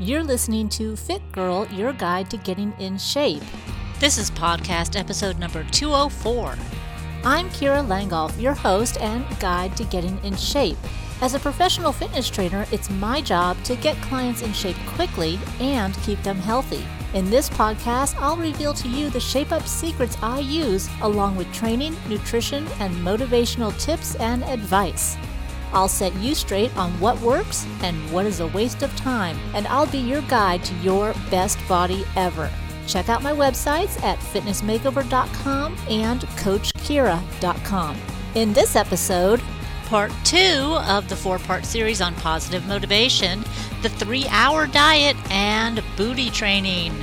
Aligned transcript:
You're 0.00 0.24
listening 0.24 0.68
to 0.70 0.96
Fit 0.96 1.22
Girl, 1.30 1.68
your 1.68 1.92
guide 1.92 2.28
to 2.30 2.36
getting 2.36 2.72
in 2.80 2.98
shape. 2.98 3.44
This 4.00 4.18
is 4.18 4.28
podcast 4.28 4.98
episode 4.98 5.38
number 5.38 5.62
204. 5.70 6.56
I'm 7.24 7.48
Kira 7.50 7.86
Langolf, 7.86 8.38
your 8.40 8.54
host 8.54 9.00
and 9.00 9.24
guide 9.38 9.76
to 9.76 9.84
getting 9.84 10.18
in 10.24 10.34
shape. 10.34 10.76
As 11.20 11.34
a 11.34 11.38
professional 11.38 11.92
fitness 11.92 12.28
trainer, 12.28 12.66
it's 12.72 12.90
my 12.90 13.20
job 13.20 13.56
to 13.62 13.76
get 13.76 13.96
clients 14.02 14.42
in 14.42 14.52
shape 14.52 14.76
quickly 14.84 15.38
and 15.60 15.94
keep 16.02 16.20
them 16.24 16.38
healthy. 16.38 16.84
In 17.14 17.30
this 17.30 17.48
podcast, 17.48 18.16
I'll 18.18 18.36
reveal 18.36 18.74
to 18.74 18.88
you 18.88 19.10
the 19.10 19.20
shape 19.20 19.52
up 19.52 19.64
secrets 19.64 20.18
I 20.20 20.40
use, 20.40 20.90
along 21.02 21.36
with 21.36 21.52
training, 21.52 21.94
nutrition, 22.08 22.66
and 22.80 22.92
motivational 22.96 23.78
tips 23.78 24.16
and 24.16 24.42
advice. 24.42 25.16
I'll 25.74 25.88
set 25.88 26.14
you 26.14 26.34
straight 26.34 26.74
on 26.76 26.92
what 27.00 27.20
works 27.20 27.66
and 27.82 28.10
what 28.12 28.26
is 28.26 28.40
a 28.40 28.46
waste 28.46 28.82
of 28.82 28.94
time, 28.96 29.36
and 29.54 29.66
I'll 29.66 29.86
be 29.86 29.98
your 29.98 30.22
guide 30.22 30.64
to 30.64 30.74
your 30.76 31.12
best 31.30 31.58
body 31.68 32.04
ever. 32.16 32.48
Check 32.86 33.08
out 33.08 33.22
my 33.22 33.32
websites 33.32 34.00
at 34.02 34.18
fitnessmakeover.com 34.18 35.76
and 35.90 36.20
coachkira.com. 36.20 37.96
In 38.34 38.52
this 38.52 38.76
episode, 38.76 39.42
part 39.86 40.12
two 40.24 40.78
of 40.88 41.08
the 41.08 41.16
four 41.16 41.38
part 41.38 41.64
series 41.64 42.00
on 42.00 42.14
positive 42.16 42.66
motivation, 42.66 43.40
the 43.82 43.88
three 43.88 44.26
hour 44.28 44.66
diet, 44.66 45.16
and 45.30 45.82
booty 45.96 46.30
training. 46.30 46.94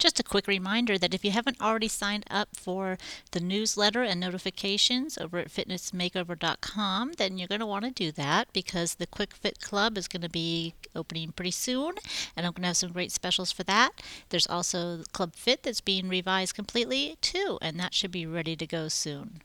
Just 0.00 0.18
a 0.18 0.22
quick 0.22 0.46
reminder 0.46 0.96
that 0.96 1.12
if 1.12 1.26
you 1.26 1.30
haven't 1.30 1.60
already 1.60 1.86
signed 1.86 2.24
up 2.30 2.56
for 2.56 2.96
the 3.32 3.38
newsletter 3.38 4.02
and 4.02 4.18
notifications 4.18 5.18
over 5.18 5.36
at 5.36 5.50
fitnessmakeover.com, 5.50 7.12
then 7.18 7.36
you're 7.36 7.46
going 7.46 7.60
to 7.60 7.66
want 7.66 7.84
to 7.84 7.90
do 7.90 8.10
that 8.12 8.50
because 8.54 8.94
the 8.94 9.06
Quick 9.06 9.34
Fit 9.34 9.60
Club 9.60 9.98
is 9.98 10.08
going 10.08 10.22
to 10.22 10.30
be 10.30 10.72
opening 10.96 11.32
pretty 11.32 11.50
soon, 11.50 11.96
and 12.34 12.46
I'm 12.46 12.52
going 12.52 12.62
to 12.62 12.68
have 12.68 12.78
some 12.78 12.92
great 12.92 13.12
specials 13.12 13.52
for 13.52 13.62
that. 13.64 13.90
There's 14.30 14.46
also 14.46 15.02
Club 15.12 15.34
Fit 15.34 15.64
that's 15.64 15.82
being 15.82 16.08
revised 16.08 16.54
completely 16.54 17.18
too, 17.20 17.58
and 17.60 17.78
that 17.78 17.92
should 17.92 18.10
be 18.10 18.24
ready 18.24 18.56
to 18.56 18.66
go 18.66 18.88
soon. 18.88 19.42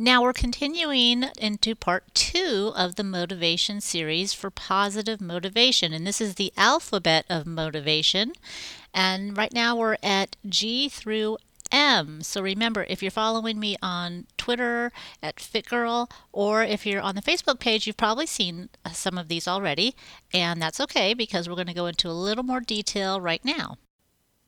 Now 0.00 0.22
we're 0.22 0.32
continuing 0.32 1.24
into 1.38 1.74
part 1.74 2.14
two 2.14 2.72
of 2.76 2.94
the 2.94 3.02
motivation 3.02 3.80
series 3.80 4.32
for 4.32 4.48
positive 4.48 5.20
motivation, 5.20 5.92
and 5.92 6.06
this 6.06 6.20
is 6.20 6.36
the 6.36 6.52
alphabet 6.56 7.26
of 7.28 7.48
motivation. 7.48 8.30
And 8.94 9.36
right 9.36 9.52
now 9.52 9.74
we're 9.74 9.96
at 10.00 10.36
G 10.48 10.88
through 10.88 11.38
M. 11.72 12.22
So 12.22 12.40
remember, 12.40 12.86
if 12.88 13.02
you're 13.02 13.10
following 13.10 13.58
me 13.58 13.76
on 13.82 14.28
Twitter 14.36 14.92
at 15.20 15.38
FitGirl, 15.38 16.08
or 16.30 16.62
if 16.62 16.86
you're 16.86 17.02
on 17.02 17.16
the 17.16 17.20
Facebook 17.20 17.58
page, 17.58 17.88
you've 17.88 17.96
probably 17.96 18.26
seen 18.26 18.68
uh, 18.84 18.90
some 18.90 19.18
of 19.18 19.26
these 19.26 19.48
already, 19.48 19.96
and 20.32 20.62
that's 20.62 20.78
okay 20.78 21.12
because 21.12 21.48
we're 21.48 21.56
going 21.56 21.66
to 21.66 21.74
go 21.74 21.86
into 21.86 22.08
a 22.08 22.12
little 22.12 22.44
more 22.44 22.60
detail 22.60 23.20
right 23.20 23.44
now. 23.44 23.78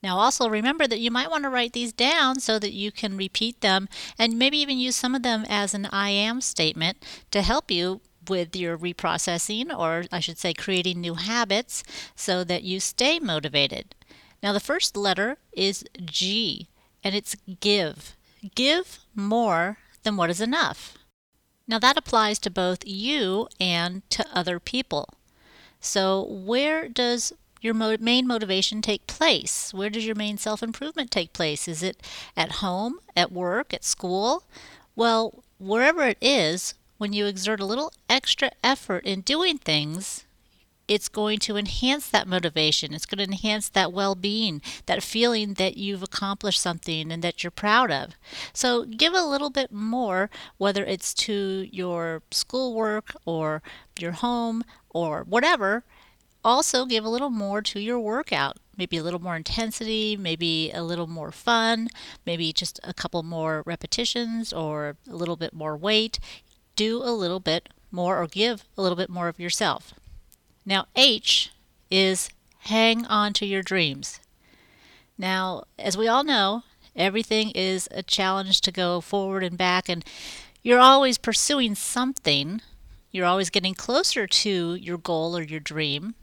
Now, 0.03 0.19
also 0.19 0.49
remember 0.49 0.87
that 0.87 1.01
you 1.01 1.11
might 1.11 1.31
want 1.31 1.45
to 1.45 1.51
write 1.51 1.75
these 1.75 1.93
down 1.93 2.41
so 2.41 2.59
that 2.59 2.73
you 2.73 2.91
can 2.91 3.17
repeat 3.17 3.61
them 3.61 3.89
and 4.19 4.39
maybe 4.39 4.59
even 4.59 4.79
use 4.79 4.97
some 4.97 5.15
of 5.15 5.23
them 5.23 5.45
as 5.49 5.75
an 5.75 5.87
I 5.93 6.09
am 6.11 6.41
statement 6.41 7.05
to 7.31 7.43
help 7.43 7.71
you 7.71 8.01
with 8.29 8.57
your 8.57 8.79
reprocessing, 8.79 9.77
or 9.77 10.05
I 10.11 10.21
should 10.21 10.39
say, 10.39 10.55
creating 10.55 11.01
new 11.01 11.15
habits 11.15 11.83
so 12.15 12.45
that 12.45 12.63
you 12.63 12.81
stay 12.81 13.19
motivated. 13.19 13.95
Now, 14.43 14.53
the 14.53 14.61
first 14.61 14.97
letter 14.97 15.37
is 15.53 15.85
G, 16.03 16.69
and 17.05 17.15
it's 17.15 17.37
give. 17.61 18.17
Give 18.55 19.01
more 19.15 19.79
than 20.03 20.17
what 20.17 20.31
is 20.31 20.41
enough. 20.41 20.97
Now, 21.69 21.79
that 21.79 21.99
applies 21.99 22.39
to 22.41 22.51
both 22.51 22.87
you 22.87 23.49
and 23.61 24.09
to 24.11 24.25
other 24.33 24.59
people. 24.59 25.09
So, 25.81 26.23
where 26.23 26.89
does 26.89 27.33
your 27.61 27.75
mo- 27.75 27.97
main 28.01 28.27
motivation 28.27 28.83
take 28.83 29.07
place? 29.07 29.73
Where 29.75 29.91
does 29.91 30.07
your 30.07 30.15
main 30.15 30.39
self 30.39 30.63
improvement 30.63 31.11
take 31.11 31.33
place? 31.33 31.69
Is 31.69 31.83
it 31.83 32.03
at 32.37 32.53
home, 32.53 33.01
at 33.17 33.33
work, 33.33 33.75
at 33.75 33.85
school? 33.85 34.45
Well, 34.97 35.43
wherever 35.59 36.03
it 36.03 36.19
is, 36.21 36.75
when 36.99 37.13
you 37.13 37.27
exert 37.27 37.61
a 37.61 37.67
little 37.67 37.93
extra 38.09 38.51
effort 38.63 39.05
in 39.05 39.23
doing 39.23 39.59
things, 39.59 40.25
it's 40.91 41.09
going 41.09 41.39
to 41.39 41.57
enhance 41.57 42.09
that 42.09 42.27
motivation. 42.27 42.93
It's 42.93 43.07
going 43.07 43.19
to 43.19 43.33
enhance 43.33 43.69
that 43.69 43.93
well 43.93 44.17
being, 44.17 44.61
that 44.87 45.05
feeling 45.05 45.55
that 45.55 45.77
you've 45.77 46.03
accomplished 46.03 46.61
something 46.61 47.13
and 47.13 47.23
that 47.23 47.45
you're 47.45 47.53
proud 47.53 47.93
of. 47.93 48.17
So 48.53 48.85
give 48.85 49.15
a 49.15 49.25
little 49.25 49.51
bit 49.51 49.71
more, 49.71 50.31
whether 50.59 50.85
it's 50.85 51.15
to 51.15 51.69
your 51.71 52.23
schoolwork 52.33 53.15
or 53.25 53.63
your 54.01 54.13
home 54.13 54.65
or 54.89 55.23
whatever. 55.23 55.85
Also, 56.43 56.87
give 56.87 57.05
a 57.05 57.09
little 57.09 57.31
more 57.31 57.61
to 57.63 57.81
your 57.81 58.01
workout. 58.01 58.57
Maybe 58.77 58.97
a 58.97 59.03
little 59.03 59.21
more 59.21 59.37
intensity, 59.37 60.17
maybe 60.17 60.71
a 60.73 60.83
little 60.83 61.07
more 61.07 61.31
fun, 61.31 61.89
maybe 62.25 62.53
just 62.53 62.81
a 62.83 62.95
couple 62.95 63.23
more 63.23 63.63
repetitions 63.67 64.53
or 64.53 64.97
a 65.09 65.15
little 65.15 65.37
bit 65.37 65.53
more 65.53 65.77
weight. 65.77 66.19
Do 66.77 67.03
a 67.03 67.13
little 67.13 67.41
bit 67.41 67.69
more 67.91 68.23
or 68.23 68.27
give 68.27 68.65
a 68.79 68.83
little 68.83 68.97
bit 68.97 69.11
more 69.11 69.29
of 69.29 69.39
yourself. 69.39 69.93
Now, 70.65 70.87
H 70.97 71.51
is 71.91 72.31
hang 72.61 73.05
on 73.07 73.33
to 73.35 73.47
your 73.47 73.63
dreams. 73.63 74.21
Now, 75.19 75.65
as 75.79 75.99
we 75.99 76.09
all 76.09 76.25
know, 76.25 76.63
everything 76.97 77.51
is 77.51 77.89
a 77.91 78.03
challenge 78.03 78.63
to 78.63 78.73
go 78.73 79.03
forward 79.03 79.45
and 79.45 79.59
back, 79.59 79.89
and 79.89 80.05
you're 80.63 80.81
always 80.81 81.19
pursuing 81.19 81.75
something. 81.75 82.63
You're 83.11 83.27
always 83.27 83.51
getting 83.51 83.75
closer 83.75 84.27
to 84.27 84.75
your 84.75 84.97
goal 84.97 85.37
or 85.37 85.43
your 85.43 85.61
dream. 85.61 86.15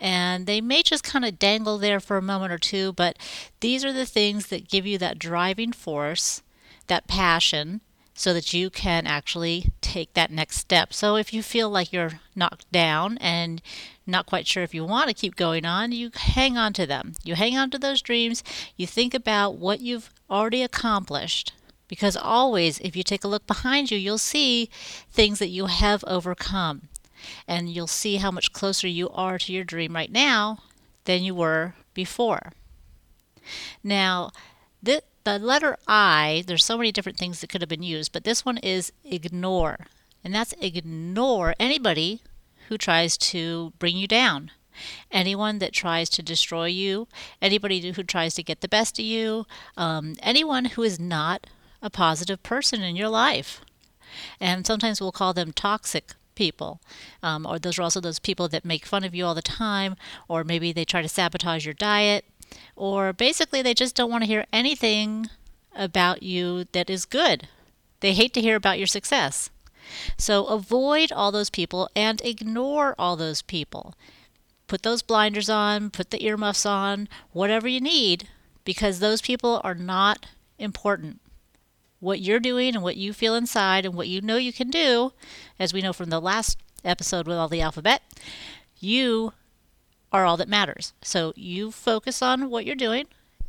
And 0.00 0.46
they 0.46 0.60
may 0.60 0.82
just 0.82 1.02
kind 1.02 1.24
of 1.24 1.38
dangle 1.38 1.78
there 1.78 2.00
for 2.00 2.16
a 2.16 2.22
moment 2.22 2.52
or 2.52 2.58
two, 2.58 2.92
but 2.92 3.18
these 3.60 3.84
are 3.84 3.92
the 3.92 4.06
things 4.06 4.46
that 4.46 4.68
give 4.68 4.86
you 4.86 4.96
that 4.98 5.18
driving 5.18 5.72
force, 5.72 6.42
that 6.86 7.08
passion, 7.08 7.80
so 8.14 8.34
that 8.34 8.52
you 8.52 8.68
can 8.68 9.06
actually 9.06 9.70
take 9.80 10.12
that 10.14 10.32
next 10.32 10.58
step. 10.58 10.92
So 10.92 11.14
if 11.14 11.32
you 11.32 11.40
feel 11.42 11.70
like 11.70 11.92
you're 11.92 12.20
knocked 12.34 12.70
down 12.72 13.16
and 13.18 13.62
not 14.06 14.26
quite 14.26 14.46
sure 14.46 14.64
if 14.64 14.74
you 14.74 14.84
want 14.84 15.08
to 15.08 15.14
keep 15.14 15.36
going 15.36 15.64
on, 15.64 15.92
you 15.92 16.10
hang 16.12 16.56
on 16.58 16.72
to 16.72 16.86
them. 16.86 17.12
You 17.22 17.36
hang 17.36 17.56
on 17.56 17.70
to 17.70 17.78
those 17.78 18.02
dreams. 18.02 18.42
You 18.76 18.88
think 18.88 19.14
about 19.14 19.56
what 19.56 19.80
you've 19.80 20.10
already 20.28 20.62
accomplished. 20.62 21.52
Because 21.86 22.16
always, 22.16 22.80
if 22.80 22.96
you 22.96 23.02
take 23.02 23.24
a 23.24 23.28
look 23.28 23.46
behind 23.46 23.90
you, 23.90 23.96
you'll 23.96 24.18
see 24.18 24.68
things 25.10 25.38
that 25.38 25.48
you 25.48 25.66
have 25.66 26.04
overcome. 26.06 26.88
And 27.46 27.68
you'll 27.68 27.86
see 27.86 28.16
how 28.16 28.30
much 28.30 28.52
closer 28.52 28.88
you 28.88 29.08
are 29.10 29.38
to 29.38 29.52
your 29.52 29.64
dream 29.64 29.94
right 29.94 30.12
now 30.12 30.62
than 31.04 31.22
you 31.22 31.34
were 31.34 31.74
before. 31.94 32.52
Now, 33.82 34.30
this, 34.82 35.00
the 35.24 35.38
letter 35.38 35.76
I, 35.86 36.44
there's 36.46 36.64
so 36.64 36.78
many 36.78 36.92
different 36.92 37.18
things 37.18 37.40
that 37.40 37.50
could 37.50 37.60
have 37.60 37.68
been 37.68 37.82
used, 37.82 38.12
but 38.12 38.24
this 38.24 38.44
one 38.44 38.58
is 38.58 38.92
ignore. 39.04 39.86
And 40.24 40.34
that's 40.34 40.54
ignore 40.60 41.54
anybody 41.58 42.22
who 42.68 42.78
tries 42.78 43.16
to 43.18 43.72
bring 43.78 43.96
you 43.96 44.06
down. 44.06 44.50
Anyone 45.10 45.58
that 45.58 45.72
tries 45.72 46.08
to 46.10 46.22
destroy 46.22 46.66
you, 46.66 47.08
anybody 47.42 47.90
who 47.90 48.02
tries 48.02 48.34
to 48.34 48.42
get 48.42 48.60
the 48.60 48.68
best 48.68 48.98
of 48.98 49.04
you, 49.04 49.46
um, 49.76 50.14
anyone 50.22 50.66
who 50.66 50.82
is 50.82 51.00
not 51.00 51.46
a 51.82 51.90
positive 51.90 52.42
person 52.42 52.82
in 52.82 52.94
your 52.96 53.08
life. 53.08 53.60
And 54.40 54.66
sometimes 54.66 55.00
we'll 55.00 55.12
call 55.12 55.34
them 55.34 55.52
toxic 55.52 56.12
people. 56.38 56.80
Um, 57.22 57.44
or 57.44 57.58
those 57.58 57.78
are 57.78 57.82
also 57.82 58.00
those 58.00 58.18
people 58.18 58.48
that 58.48 58.64
make 58.64 58.86
fun 58.86 59.04
of 59.04 59.14
you 59.14 59.26
all 59.26 59.34
the 59.34 59.42
time, 59.42 59.96
or 60.28 60.44
maybe 60.44 60.72
they 60.72 60.86
try 60.86 61.02
to 61.02 61.08
sabotage 61.08 61.66
your 61.66 61.74
diet 61.74 62.24
or 62.76 63.12
basically 63.12 63.62
they 63.62 63.74
just 63.74 63.94
don't 63.94 64.10
want 64.10 64.22
to 64.22 64.28
hear 64.28 64.46
anything 64.52 65.28
about 65.74 66.22
you 66.22 66.64
that 66.72 66.90
is 66.90 67.04
good. 67.04 67.48
They 68.00 68.12
hate 68.12 68.32
to 68.34 68.40
hear 68.40 68.56
about 68.56 68.78
your 68.78 68.86
success. 68.86 69.50
So 70.16 70.46
avoid 70.46 71.10
all 71.12 71.32
those 71.32 71.50
people 71.50 71.88
and 71.96 72.20
ignore 72.22 72.94
all 72.98 73.16
those 73.16 73.42
people. 73.42 73.94
Put 74.66 74.82
those 74.82 75.02
blinders 75.02 75.48
on, 75.48 75.90
put 75.90 76.10
the 76.10 76.22
earmuffs 76.24 76.66
on, 76.66 77.08
whatever 77.32 77.66
you 77.66 77.80
need, 77.80 78.28
because 78.64 78.98
those 78.98 79.22
people 79.22 79.60
are 79.64 79.74
not 79.74 80.26
important. 80.58 81.20
What 82.00 82.20
you're 82.20 82.40
doing 82.40 82.74
and 82.74 82.82
what 82.82 82.96
you 82.96 83.12
feel 83.12 83.34
inside 83.34 83.84
and 83.84 83.94
what 83.94 84.08
you 84.08 84.20
know 84.20 84.36
you 84.36 84.52
can 84.52 84.70
do, 84.70 85.12
as 85.58 85.72
we 85.72 85.82
know 85.82 85.92
from 85.92 86.10
the 86.10 86.20
last 86.20 86.58
episode 86.84 87.26
with 87.26 87.36
all 87.36 87.48
the 87.48 87.60
alphabet, 87.60 88.02
you 88.78 89.32
are 90.12 90.24
all 90.24 90.36
that 90.36 90.48
matters. 90.48 90.92
So 91.02 91.32
you 91.36 91.70
focus 91.70 92.22
on 92.22 92.50
what 92.50 92.64
you're 92.64 92.76
doing 92.76 93.06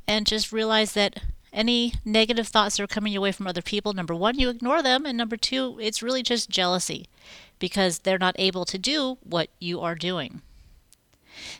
and 0.08 0.26
just 0.26 0.52
realize 0.52 0.94
that 0.94 1.22
any 1.54 1.94
negative 2.06 2.48
thoughts 2.48 2.78
that 2.78 2.84
are 2.84 2.88
coming 2.88 3.14
your 3.14 3.22
way 3.22 3.32
from 3.32 3.48
other 3.48 3.62
people, 3.62 3.94
number 3.94 4.16
one, 4.16 4.38
you 4.38 4.50
ignore 4.50 4.82
them. 4.82 5.06
And 5.06 5.18
number 5.18 5.38
two, 5.38 5.78
it's 5.82 6.04
really 6.04 6.24
just 6.24 6.50
jealousy 6.50 7.08
because 7.60 8.00
they're 8.00 8.18
not 8.18 8.36
able 8.38 8.66
to 8.66 8.78
do 8.78 9.18
what 9.24 9.50
you 9.60 9.80
are 9.82 9.96
doing. 9.96 10.42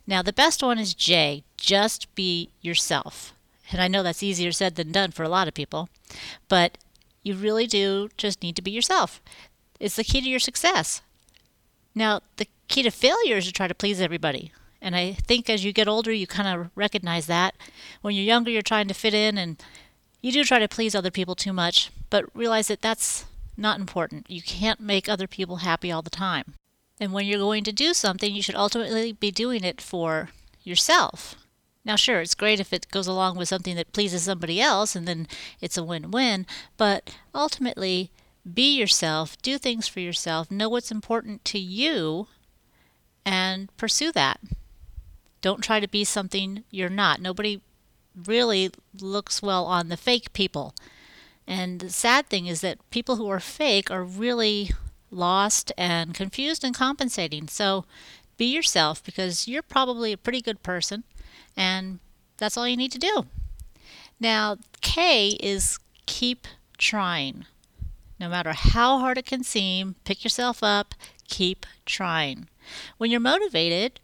Now, 0.06 0.22
the 0.22 0.34
best 0.34 0.62
one 0.62 0.80
is 0.80 0.94
J 0.94 1.44
just 1.58 2.14
be 2.16 2.50
yourself. 2.62 3.34
And 3.72 3.82
I 3.82 3.88
know 3.88 4.04
that's 4.04 4.24
easier 4.24 4.52
said 4.52 4.76
than 4.76 4.92
done 4.92 5.12
for 5.12 5.24
a 5.24 5.30
lot 5.30 5.48
of 5.48 5.54
people, 5.54 5.90
but 6.48 6.78
you 7.24 7.36
really 7.36 7.68
do 7.68 8.10
just 8.18 8.42
need 8.42 8.56
to 8.56 8.62
be 8.62 8.72
yourself. 8.72 9.22
It's 9.80 9.96
the 9.96 10.04
key 10.04 10.22
to 10.22 10.30
your 10.30 10.40
success. 10.40 11.02
Now, 11.94 12.22
the 12.38 12.48
key 12.68 12.84
to 12.84 12.92
failure 12.92 13.38
is 13.38 13.46
to 13.46 13.52
try 13.52 13.68
to 13.68 13.76
please 13.76 14.02
everybody. 14.02 14.52
And 14.82 14.96
I 14.96 15.14
think 15.14 15.50
as 15.50 15.64
you 15.64 15.74
get 15.74 15.88
older, 15.88 16.12
you 16.12 16.28
kind 16.28 16.48
of 16.48 16.72
recognize 16.76 17.28
that. 17.28 17.56
When 18.02 18.16
you're 18.16 18.24
younger, 18.24 18.52
you're 18.52 18.62
trying 18.62 18.88
to 18.88 18.94
fit 18.94 19.14
in 19.14 19.38
and 19.38 19.62
you 20.22 20.32
do 20.32 20.44
try 20.44 20.60
to 20.60 20.68
please 20.68 20.96
other 20.96 21.12
people 21.12 21.36
too 21.36 21.54
much, 21.54 21.92
but 22.10 22.26
realize 22.34 22.68
that 22.68 22.82
that's 22.82 23.26
not 23.58 23.80
important. 23.80 24.30
You 24.30 24.42
can't 24.42 24.80
make 24.80 25.10
other 25.10 25.28
people 25.28 25.58
happy 25.58 25.92
all 25.92 26.02
the 26.02 26.10
time. 26.10 26.56
And 27.00 27.14
when 27.14 27.26
you're 27.26 27.40
going 27.40 27.64
to 27.66 27.72
do 27.72 27.94
something, 27.94 28.34
you 28.34 28.42
should 28.42 28.56
ultimately 28.56 29.14
be 29.14 29.32
doing 29.32 29.64
it 29.64 29.82
for 29.82 30.30
yourself. 30.64 31.36
Now, 31.86 31.96
sure, 31.96 32.22
it's 32.22 32.36
great 32.36 32.60
if 32.60 32.74
it 32.74 32.92
goes 32.92 33.08
along 33.08 33.38
with 33.38 33.48
something 33.48 33.76
that 33.76 33.94
pleases 33.94 34.24
somebody 34.24 34.62
else 34.62 34.96
and 34.96 35.08
then 35.08 35.28
it's 35.62 35.78
a 35.78 35.84
win 35.84 36.12
win, 36.12 36.46
but 36.78 37.16
ultimately, 37.34 38.12
be 38.52 38.78
yourself, 38.78 39.42
do 39.42 39.58
things 39.58 39.88
for 39.88 40.00
yourself, 40.00 40.52
know 40.52 40.70
what's 40.70 40.92
important 40.92 41.46
to 41.46 41.60
you, 41.60 42.28
and 43.26 43.76
pursue 43.78 44.12
that. 44.12 44.40
Don't 45.42 45.64
try 45.64 45.80
to 45.80 45.88
be 45.88 46.04
something 46.04 46.64
you're 46.70 46.90
not. 46.90 47.22
Nobody 47.22 47.62
really 48.26 48.72
looks 49.00 49.42
well 49.42 49.66
on 49.66 49.88
the 49.88 49.98
fake 49.98 50.34
people. 50.34 50.74
And 51.48 51.80
the 51.80 51.90
sad 51.90 52.28
thing 52.28 52.48
is 52.48 52.62
that 52.62 52.78
people 52.92 53.16
who 53.16 53.30
are 53.30 53.40
fake 53.40 53.90
are 53.90 54.04
really 54.04 54.72
lost 55.12 55.72
and 55.78 56.14
confused 56.14 56.64
and 56.64 56.76
compensating. 56.76 57.48
So 57.48 57.86
be 58.38 58.46
yourself 58.46 59.04
because 59.04 59.48
you're 59.48 59.62
probably 59.62 60.12
a 60.12 60.18
pretty 60.18 60.42
good 60.42 60.62
person 60.62 61.04
and 61.56 62.00
that's 62.38 62.58
all 62.58 62.68
you 62.68 62.78
need 62.78 62.92
to 62.92 63.00
do. 63.00 63.26
Now, 64.20 64.58
K 64.82 65.38
is 65.40 65.80
keep 66.06 66.48
trying. 66.78 67.46
No 68.20 68.30
matter 68.30 68.54
how 68.54 69.00
hard 69.00 69.18
it 69.18 69.26
can 69.26 69.44
seem, 69.44 69.96
pick 70.04 70.24
yourself 70.24 70.62
up, 70.62 70.94
keep 71.28 71.66
trying. 71.86 72.50
When 72.98 73.12
you're 73.12 73.20
motivated, 73.20 74.00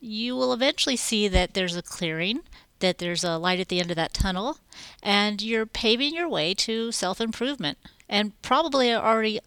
you 0.00 0.36
will 0.36 0.52
eventually 0.52 0.96
see 0.96 1.26
that 1.28 1.54
there's 1.54 1.76
a 1.76 1.82
clearing, 1.82 2.40
that 2.80 2.98
there's 2.98 3.24
a 3.24 3.38
light 3.38 3.60
at 3.60 3.68
the 3.68 3.80
end 3.80 3.90
of 3.90 3.96
that 3.96 4.12
tunnel, 4.12 4.58
and 5.02 5.40
you're 5.40 5.66
paving 5.66 6.14
your 6.14 6.28
way 6.28 6.52
to 6.54 6.92
self 6.92 7.20
improvement 7.20 7.78
and 8.08 8.40
probably 8.42 8.92
are 8.92 9.04
already 9.04 9.40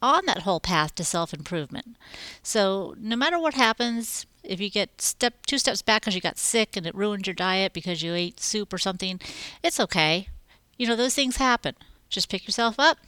on 0.00 0.26
that 0.26 0.42
whole 0.42 0.60
path 0.60 0.94
to 0.96 1.04
self 1.04 1.32
improvement. 1.32 1.96
So, 2.42 2.94
no 2.98 3.16
matter 3.16 3.38
what 3.38 3.54
happens, 3.54 4.26
if 4.44 4.60
you 4.60 4.70
get 4.70 5.00
step 5.00 5.46
two 5.46 5.58
steps 5.58 5.82
back 5.82 6.02
because 6.02 6.14
you 6.14 6.20
got 6.20 6.38
sick 6.38 6.76
and 6.76 6.86
it 6.86 6.94
ruined 6.94 7.26
your 7.26 7.34
diet 7.34 7.72
because 7.72 8.02
you 8.02 8.14
ate 8.14 8.40
soup 8.40 8.72
or 8.72 8.78
something, 8.78 9.20
it's 9.62 9.80
okay. 9.80 10.28
You 10.76 10.86
know, 10.86 10.96
those 10.96 11.14
things 11.14 11.36
happen. 11.36 11.74
Just 12.08 12.28
pick 12.28 12.46
yourself 12.46 12.76
up, 12.78 12.98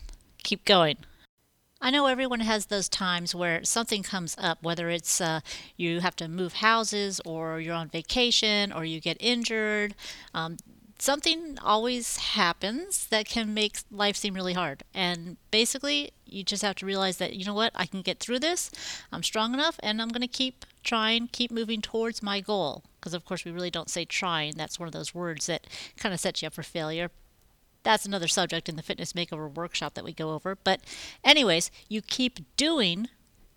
keep 0.42 0.64
going. 0.64 0.96
I 1.80 1.90
know 1.90 2.06
everyone 2.06 2.40
has 2.40 2.66
those 2.66 2.88
times 2.88 3.34
where 3.34 3.62
something 3.62 4.02
comes 4.02 4.34
up, 4.38 4.62
whether 4.62 4.88
it's 4.88 5.20
uh, 5.20 5.40
you 5.76 6.00
have 6.00 6.16
to 6.16 6.28
move 6.28 6.54
houses, 6.54 7.20
or 7.26 7.60
you're 7.60 7.74
on 7.74 7.88
vacation, 7.90 8.72
or 8.72 8.86
you 8.86 9.00
get 9.00 9.18
injured. 9.20 9.94
Um, 10.32 10.56
something 10.98 11.58
always 11.62 12.16
happens 12.16 13.06
that 13.08 13.26
can 13.26 13.54
make 13.54 13.78
life 13.90 14.16
seem 14.16 14.34
really 14.34 14.52
hard. 14.52 14.82
And 14.94 15.36
basically, 15.50 16.12
you 16.26 16.44
just 16.44 16.62
have 16.62 16.76
to 16.76 16.86
realize 16.86 17.18
that, 17.18 17.34
you 17.34 17.44
know 17.44 17.54
what, 17.54 17.72
I 17.74 17.86
can 17.86 18.02
get 18.02 18.20
through 18.20 18.40
this. 18.40 18.70
I'm 19.12 19.22
strong 19.22 19.54
enough, 19.54 19.78
and 19.82 20.00
I'm 20.00 20.08
going 20.08 20.22
to 20.22 20.28
keep 20.28 20.64
trying, 20.82 21.28
keep 21.28 21.50
moving 21.50 21.80
towards 21.80 22.22
my 22.22 22.40
goal. 22.40 22.84
Because, 23.00 23.14
of 23.14 23.24
course, 23.24 23.44
we 23.44 23.50
really 23.50 23.70
don't 23.70 23.90
say 23.90 24.04
trying. 24.04 24.54
That's 24.56 24.78
one 24.78 24.86
of 24.86 24.92
those 24.92 25.14
words 25.14 25.46
that 25.46 25.66
kind 25.96 26.14
of 26.14 26.20
sets 26.20 26.42
you 26.42 26.46
up 26.46 26.54
for 26.54 26.62
failure 26.62 27.10
that's 27.84 28.06
another 28.06 28.26
subject 28.26 28.68
in 28.68 28.76
the 28.76 28.82
fitness 28.82 29.12
makeover 29.12 29.52
workshop 29.52 29.94
that 29.94 30.04
we 30.04 30.12
go 30.12 30.32
over. 30.32 30.56
But, 30.56 30.80
anyways, 31.22 31.70
you 31.88 32.02
keep 32.02 32.40
doing 32.56 33.08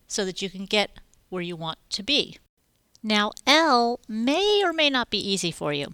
so 0.07 0.23
that 0.25 0.41
you 0.41 0.49
can 0.49 0.65
get 0.65 0.91
where 1.29 1.41
you 1.41 1.55
want 1.55 1.79
to 1.91 2.03
be. 2.03 2.37
Now, 3.03 3.31
L 3.45 3.99
may 4.07 4.61
or 4.63 4.73
may 4.73 4.89
not 4.89 5.09
be 5.09 5.17
easy 5.17 5.51
for 5.51 5.73
you. 5.73 5.93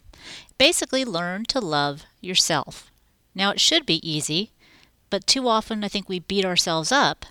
Basically, 0.57 1.05
learn 1.05 1.45
to 1.45 1.59
love 1.59 2.03
yourself. 2.21 2.91
Now, 3.35 3.51
it 3.51 3.59
should 3.59 3.85
be 3.85 4.07
easy, 4.07 4.51
but 5.09 5.27
too 5.27 5.47
often 5.47 5.83
I 5.83 5.87
think 5.87 6.07
we 6.07 6.19
beat 6.19 6.45
ourselves 6.45 6.91
up 6.91 7.25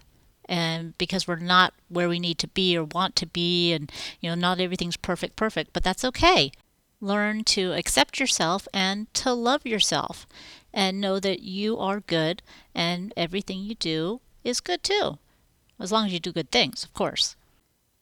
and 0.46 0.96
because 0.98 1.26
we're 1.26 1.36
not 1.36 1.72
where 1.88 2.08
we 2.08 2.18
need 2.18 2.38
to 2.38 2.48
be 2.48 2.76
or 2.76 2.84
want 2.84 3.14
to 3.14 3.26
be 3.26 3.72
and 3.72 3.90
you 4.20 4.28
know 4.28 4.34
not 4.34 4.58
everything's 4.58 4.96
perfect 4.96 5.36
perfect 5.36 5.72
but 5.72 5.84
that's 5.84 6.04
okay 6.04 6.50
learn 7.02 7.42
to 7.44 7.72
accept 7.72 8.20
yourself 8.20 8.66
and 8.72 9.12
to 9.12 9.32
love 9.34 9.66
yourself 9.66 10.26
and 10.72 11.00
know 11.00 11.18
that 11.20 11.40
you 11.42 11.76
are 11.76 12.00
good 12.00 12.42
and 12.74 13.12
everything 13.16 13.58
you 13.58 13.74
do 13.74 14.20
is 14.44 14.60
good 14.60 14.82
too. 14.82 15.18
As 15.78 15.92
long 15.92 16.06
as 16.06 16.12
you 16.12 16.20
do 16.20 16.32
good 16.32 16.50
things, 16.50 16.84
of 16.84 16.94
course. 16.94 17.36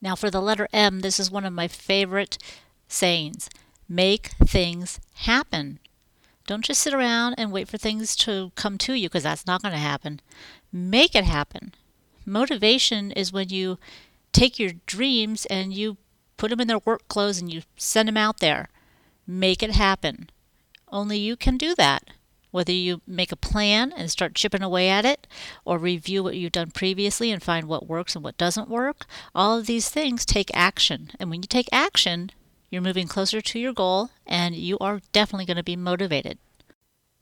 Now, 0.01 0.17
for 0.17 0.31
the 0.31 0.41
letter 0.41 0.69
M, 0.73 1.01
this 1.01 1.21
is 1.21 1.31
one 1.31 1.45
of 1.45 1.53
my 1.53 1.69
favorite 1.69 2.39
sayings 2.89 3.49
make 3.89 4.29
things 4.45 5.01
happen. 5.15 5.81
Don't 6.47 6.65
just 6.65 6.81
sit 6.81 6.95
around 6.95 7.35
and 7.35 7.53
wait 7.53 7.69
for 7.69 7.77
things 7.77 8.17
to 8.17 8.53
come 8.55 8.79
to 8.79 8.95
you 8.95 9.09
because 9.09 9.25
that's 9.25 9.47
not 9.47 9.63
going 9.63 9.73
to 9.73 9.79
happen. 9.79 10.21
Make 10.73 11.15
it 11.15 11.25
happen. 11.25 11.75
Motivation 12.25 13.11
is 13.13 13.33
when 13.33 13.49
you 13.49 13.79
take 14.33 14.59
your 14.59 14.73
dreams 14.87 15.47
and 15.47 15.73
you 15.75 15.97
put 16.37 16.51
them 16.51 16.61
in 16.61 16.69
their 16.69 16.79
work 16.79 17.07
clothes 17.09 17.41
and 17.41 17.53
you 17.53 17.63
send 17.77 18.09
them 18.09 18.17
out 18.17 18.41
there. 18.41 18.69
Make 19.27 19.63
it 19.63 19.73
happen. 19.73 20.31
Only 20.89 21.19
you 21.19 21.37
can 21.37 21.57
do 21.57 21.75
that. 21.77 22.11
Whether 22.51 22.73
you 22.73 23.01
make 23.07 23.33
a 23.33 23.37
plan 23.37 23.93
and 23.97 24.11
start 24.11 24.35
chipping 24.35 24.63
away 24.63 24.89
at 24.89 25.05
it, 25.05 25.27
or 25.65 25.79
review 25.79 26.23
what 26.23 26.37
you've 26.37 26.53
done 26.53 26.71
previously 26.71 27.31
and 27.31 27.43
find 27.43 27.69
what 27.69 27.87
works 27.87 28.15
and 28.15 28.25
what 28.25 28.39
doesn't 28.39 28.69
work, 28.69 29.07
all 29.35 29.59
of 29.59 29.67
these 29.67 29.89
things 29.89 30.27
take 30.27 30.51
action. 30.55 31.11
And 31.21 31.31
when 31.31 31.43
you 31.43 31.49
take 31.49 31.69
action, 31.73 32.31
you're 32.71 32.83
moving 32.83 33.09
closer 33.09 33.41
to 33.41 33.59
your 33.59 33.73
goal 33.73 34.11
and 34.27 34.55
you 34.55 34.79
are 34.79 35.01
definitely 35.13 35.47
going 35.47 35.57
to 35.57 35.63
be 35.63 35.77
motivated. 35.77 36.39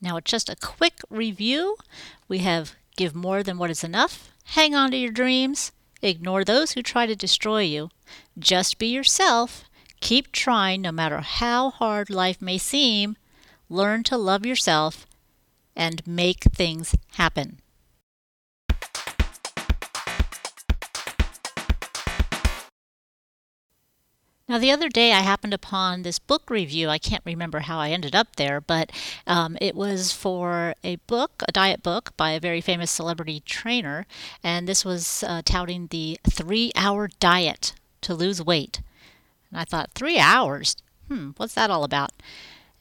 Now, 0.01 0.17
it's 0.17 0.31
just 0.31 0.49
a 0.49 0.55
quick 0.55 1.01
review. 1.09 1.75
We 2.27 2.39
have 2.39 2.75
give 2.99 3.15
more 3.15 3.43
than 3.43 3.57
what 3.57 3.69
is 3.69 3.83
enough, 3.83 4.29
hang 4.43 4.75
on 4.75 4.91
to 4.91 4.97
your 4.97 5.11
dreams, 5.11 5.71
ignore 6.01 6.43
those 6.43 6.73
who 6.73 6.81
try 6.81 7.05
to 7.05 7.15
destroy 7.15 7.61
you, 7.61 7.89
just 8.37 8.77
be 8.77 8.87
yourself, 8.87 9.63
keep 10.01 10.33
trying 10.33 10.81
no 10.81 10.91
matter 10.91 11.19
how 11.19 11.69
hard 11.69 12.09
life 12.09 12.41
may 12.41 12.57
seem, 12.57 13.15
learn 13.69 14.03
to 14.03 14.17
love 14.17 14.45
yourself, 14.45 15.07
and 15.79 16.05
make 16.05 16.43
things 16.43 16.93
happen. 17.13 17.61
Now, 24.49 24.57
the 24.57 24.71
other 24.71 24.89
day 24.89 25.13
I 25.13 25.19
happened 25.19 25.53
upon 25.53 26.01
this 26.01 26.17
book 26.17 26.49
review. 26.49 26.89
I 26.89 26.97
can't 26.97 27.23
remember 27.23 27.59
how 27.59 27.77
I 27.77 27.91
ended 27.91 28.15
up 28.15 28.35
there, 28.35 28.59
but 28.59 28.91
um, 29.27 29.55
it 29.61 29.75
was 29.75 30.11
for 30.11 30.73
a 30.83 30.95
book, 31.07 31.43
a 31.47 31.51
diet 31.51 31.83
book 31.83 32.17
by 32.17 32.31
a 32.31 32.39
very 32.39 32.59
famous 32.59 32.89
celebrity 32.89 33.43
trainer. 33.45 34.07
And 34.43 34.67
this 34.67 34.83
was 34.83 35.23
uh, 35.25 35.43
touting 35.45 35.87
the 35.87 36.19
three 36.27 36.71
hour 36.75 37.09
diet 37.19 37.73
to 38.01 38.15
lose 38.15 38.41
weight. 38.41 38.81
And 39.51 39.59
I 39.59 39.65
thought, 39.65 39.91
three 39.93 40.17
hours? 40.17 40.75
Hmm, 41.07 41.29
what's 41.37 41.53
that 41.53 41.69
all 41.69 41.83
about? 41.83 42.11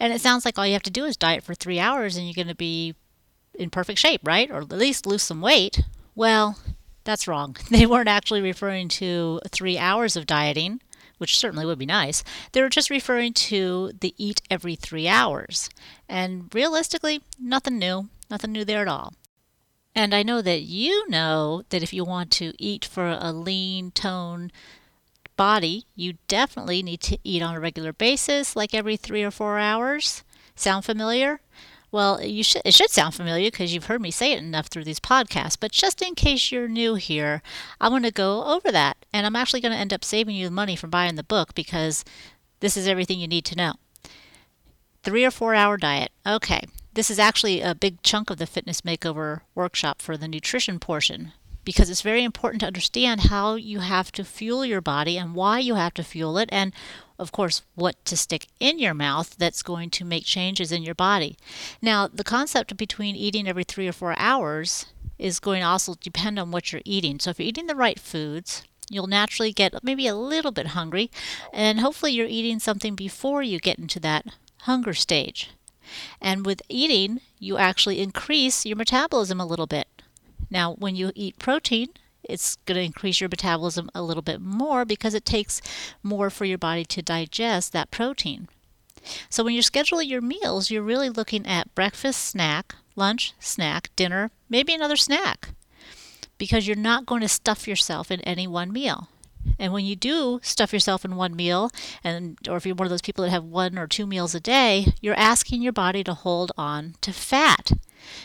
And 0.01 0.13
it 0.13 0.21
sounds 0.21 0.45
like 0.45 0.59
all 0.59 0.67
you 0.67 0.73
have 0.75 0.83
to 0.85 0.91
do 0.91 1.05
is 1.05 1.17
diet 1.17 1.43
for 1.43 1.55
three 1.55 1.81
hours 1.81 2.17
and 2.17 2.27
you're 2.27 2.35
going 2.35 2.49
to 2.49 2.55
be 2.55 2.95
in 3.55 3.71
perfect 3.71 3.99
shape, 3.99 4.21
right? 4.25 4.51
Or 4.51 4.59
at 4.59 4.69
least 4.69 5.07
lose 5.07 5.23
some 5.23 5.41
weight. 5.41 5.83
Well, 6.15 6.59
that's 7.05 7.27
wrong. 7.27 7.57
They 7.71 7.87
weren't 7.87 8.09
actually 8.09 8.41
referring 8.43 8.89
to 8.89 9.41
three 9.51 9.79
hours 9.79 10.17
of 10.17 10.27
dieting, 10.27 10.81
which 11.19 11.39
certainly 11.39 11.67
would 11.67 11.79
be 11.79 11.87
nice. 11.87 12.23
They 12.53 12.63
were 12.63 12.69
just 12.69 12.91
referring 12.91 13.33
to 13.35 13.93
the 14.01 14.15
eat 14.17 14.43
every 14.51 14.77
three 14.77 15.09
hours. 15.09 15.69
And 16.09 16.55
realistically, 16.55 17.23
nothing 17.39 17.79
new. 17.79 18.09
Nothing 18.31 18.53
new 18.53 18.65
there 18.65 18.83
at 18.83 18.89
all. 18.89 19.15
And 19.95 20.15
I 20.15 20.23
know 20.23 20.43
that 20.43 20.63
you 20.63 21.09
know 21.09 21.63
that 21.71 21.83
if 21.83 21.93
you 21.93 22.05
want 22.05 22.31
to 22.33 22.53
eat 22.59 22.85
for 22.85 23.09
a 23.21 23.33
lean, 23.33 23.91
tone, 23.91 24.53
body, 25.39 25.87
you 25.95 26.15
definitely 26.27 26.83
need 26.83 27.01
to 27.01 27.19
eat 27.25 27.43
on 27.43 27.55
a 27.55 27.61
regular 27.61 27.95
basis, 27.95 28.55
like 28.55 28.75
every 28.75 28.99
three 28.99 29.23
or 29.23 29.31
four 29.31 29.59
hours. 29.59 30.23
Sound 30.55 30.85
familiar? 30.85 31.41
Well, 31.91 32.23
you 32.23 32.43
should, 32.43 32.61
it 32.67 32.75
should 32.75 32.91
sound 32.91 33.15
familiar 33.15 33.51
because 33.51 33.73
you've 33.73 33.87
heard 33.87 34.03
me 34.03 34.11
say 34.11 34.33
it 34.33 34.43
enough 34.43 34.67
through 34.67 34.85
these 34.85 35.01
podcasts, 35.01 35.57
but 35.59 35.73
just 35.73 36.03
in 36.03 36.15
case 36.15 36.53
you're 36.53 36.69
new 36.69 36.97
here, 36.97 37.41
I'm 37.81 37.93
going 37.93 38.03
to 38.03 38.11
go 38.11 38.45
over 38.45 38.71
that. 38.71 39.07
And 39.11 39.25
I'm 39.25 39.37
actually 39.37 39.63
going 39.63 39.73
to 39.73 39.79
end 39.79 39.95
up 39.95 40.05
saving 40.05 40.37
you 40.37 40.51
money 40.51 40.77
from 40.77 40.91
buying 40.91 41.15
the 41.15 41.23
book 41.23 41.55
because 41.55 42.05
this 42.61 42.77
is 42.77 42.87
everything 42.87 43.21
you 43.21 43.29
need 43.29 43.47
to 43.47 43.57
know. 43.57 43.75
Three 45.03 45.25
or 45.25 45.31
four 45.31 45.55
hour 45.55 45.79
diet. 45.79 46.11
Okay. 46.27 46.65
This 46.93 47.11
is 47.11 47.19
actually 47.21 47.61
a 47.63 47.77
big 47.77 48.03
chunk 48.03 48.29
of 48.29 48.39
the 48.39 48.47
fitness 48.47 48.81
makeover 48.81 49.43
workshop 49.55 50.03
for 50.03 50.17
the 50.17 50.29
nutrition 50.29 50.81
portion 50.81 51.33
because 51.69 51.91
it's 51.91 52.01
very 52.01 52.25
important 52.25 52.63
to 52.63 52.67
understand 52.67 53.25
how 53.25 53.55
you 53.55 53.81
have 53.81 54.11
to 54.11 54.25
fuel 54.25 54.65
your 54.65 54.81
body 54.81 55.19
and 55.19 55.35
why 55.35 55.59
you 55.59 55.75
have 55.75 55.93
to 55.93 56.03
fuel 56.03 56.39
it, 56.39 56.49
and 56.51 56.73
of 57.19 57.31
course, 57.31 57.61
what 57.75 58.03
to 58.07 58.17
stick 58.17 58.47
in 58.59 58.79
your 58.79 58.95
mouth 58.95 59.37
that's 59.37 59.63
going 59.63 59.91
to 59.91 60.03
make 60.03 60.25
changes 60.25 60.73
in 60.73 60.83
your 60.83 60.95
body. 60.95 61.37
Now, 61.83 62.09
the 62.09 62.25
concept 62.25 62.75
between 62.79 63.15
eating 63.15 63.47
every 63.47 63.65
three 63.65 63.87
or 63.87 63.93
four 63.93 64.19
hours 64.19 64.87
is 65.19 65.41
going 65.41 65.61
to 65.61 65.67
also 65.67 65.95
depend 66.01 66.39
on 66.39 66.51
what 66.51 66.73
you're 66.73 66.81
eating. 66.87 67.19
So 67.19 67.29
if 67.29 67.39
you're 67.39 67.49
eating 67.49 67.67
the 67.67 67.75
right 67.75 68.01
foods, 68.01 68.63
you'll 68.89 69.07
naturally 69.07 69.53
get 69.53 69.85
maybe 69.85 70.07
a 70.07 70.15
little 70.15 70.53
bit 70.53 70.69
hungry, 70.69 71.11
and 71.53 71.81
hopefully 71.81 72.13
you're 72.13 72.27
eating 72.27 72.61
something 72.61 72.95
before 72.95 73.43
you 73.43 73.59
get 73.59 73.79
into 73.79 74.01
that 74.01 74.25
hunger 74.63 74.95
stage. 74.95 75.51
And 76.19 76.47
with 76.47 76.63
eating, 76.71 77.21
you 77.39 77.59
actually 77.59 78.01
increase 78.01 78.65
your 78.65 78.77
metabolism 78.77 79.39
a 79.39 79.47
little 79.47 79.67
bit. 79.67 79.87
Now, 80.51 80.75
when 80.75 80.97
you 80.97 81.13
eat 81.15 81.39
protein, 81.39 81.89
it's 82.23 82.57
going 82.67 82.77
to 82.77 82.85
increase 82.85 83.21
your 83.21 83.29
metabolism 83.29 83.91
a 83.95 84.03
little 84.03 84.23
bit 84.23 84.41
more 84.41 84.85
because 84.85 85.15
it 85.15 85.25
takes 85.25 85.63
more 86.03 86.31
for 86.31 86.45
your 86.45 86.59
body 86.59 86.85
to 86.85 87.03
digest 87.03 87.73
that 87.73 87.91
protein. 87.91 88.49
So 89.31 89.45
when 89.45 89.55
you're 89.55 89.63
scheduling 89.63 90.09
your 90.09 90.21
meals, 90.21 90.71
you're 90.71 90.83
really 90.83 91.09
looking 91.09 91.47
at 91.47 91.75
breakfast, 91.75 92.25
snack, 92.25 92.75
lunch, 92.97 93.33
snack, 93.39 93.91
dinner, 93.97 94.31
maybe 94.49 94.75
another 94.75 94.97
snack 94.97 95.51
because 96.37 96.67
you're 96.67 96.77
not 96.77 97.07
going 97.07 97.21
to 97.21 97.29
stuff 97.29 97.67
yourself 97.67 98.11
in 98.11 98.21
any 98.23 98.47
one 98.47 98.73
meal. 98.73 99.09
And 99.59 99.73
when 99.73 99.85
you 99.85 99.97
do 99.97 100.41
stuff 100.43 100.73
yourself 100.73 101.05
in 101.05 101.17
one 101.17 101.35
meal, 101.35 101.71
and 102.05 102.39
or 102.49 102.57
if 102.57 102.67
you're 102.67 102.75
one 102.75 102.87
of 102.87 102.91
those 102.91 103.03
people 103.03 103.25
that 103.25 103.31
have 103.31 103.45
one 103.45 103.79
or 103.79 103.87
two 103.87 104.07
meals 104.07 104.35
a 104.35 104.41
day, 104.41 104.93
you're 105.01 105.19
asking 105.19 105.63
your 105.63 105.73
body 105.73 106.05
to 106.05 106.15
hold 106.15 106.53
on 106.59 106.95
to 107.01 107.13
fat 107.13 107.73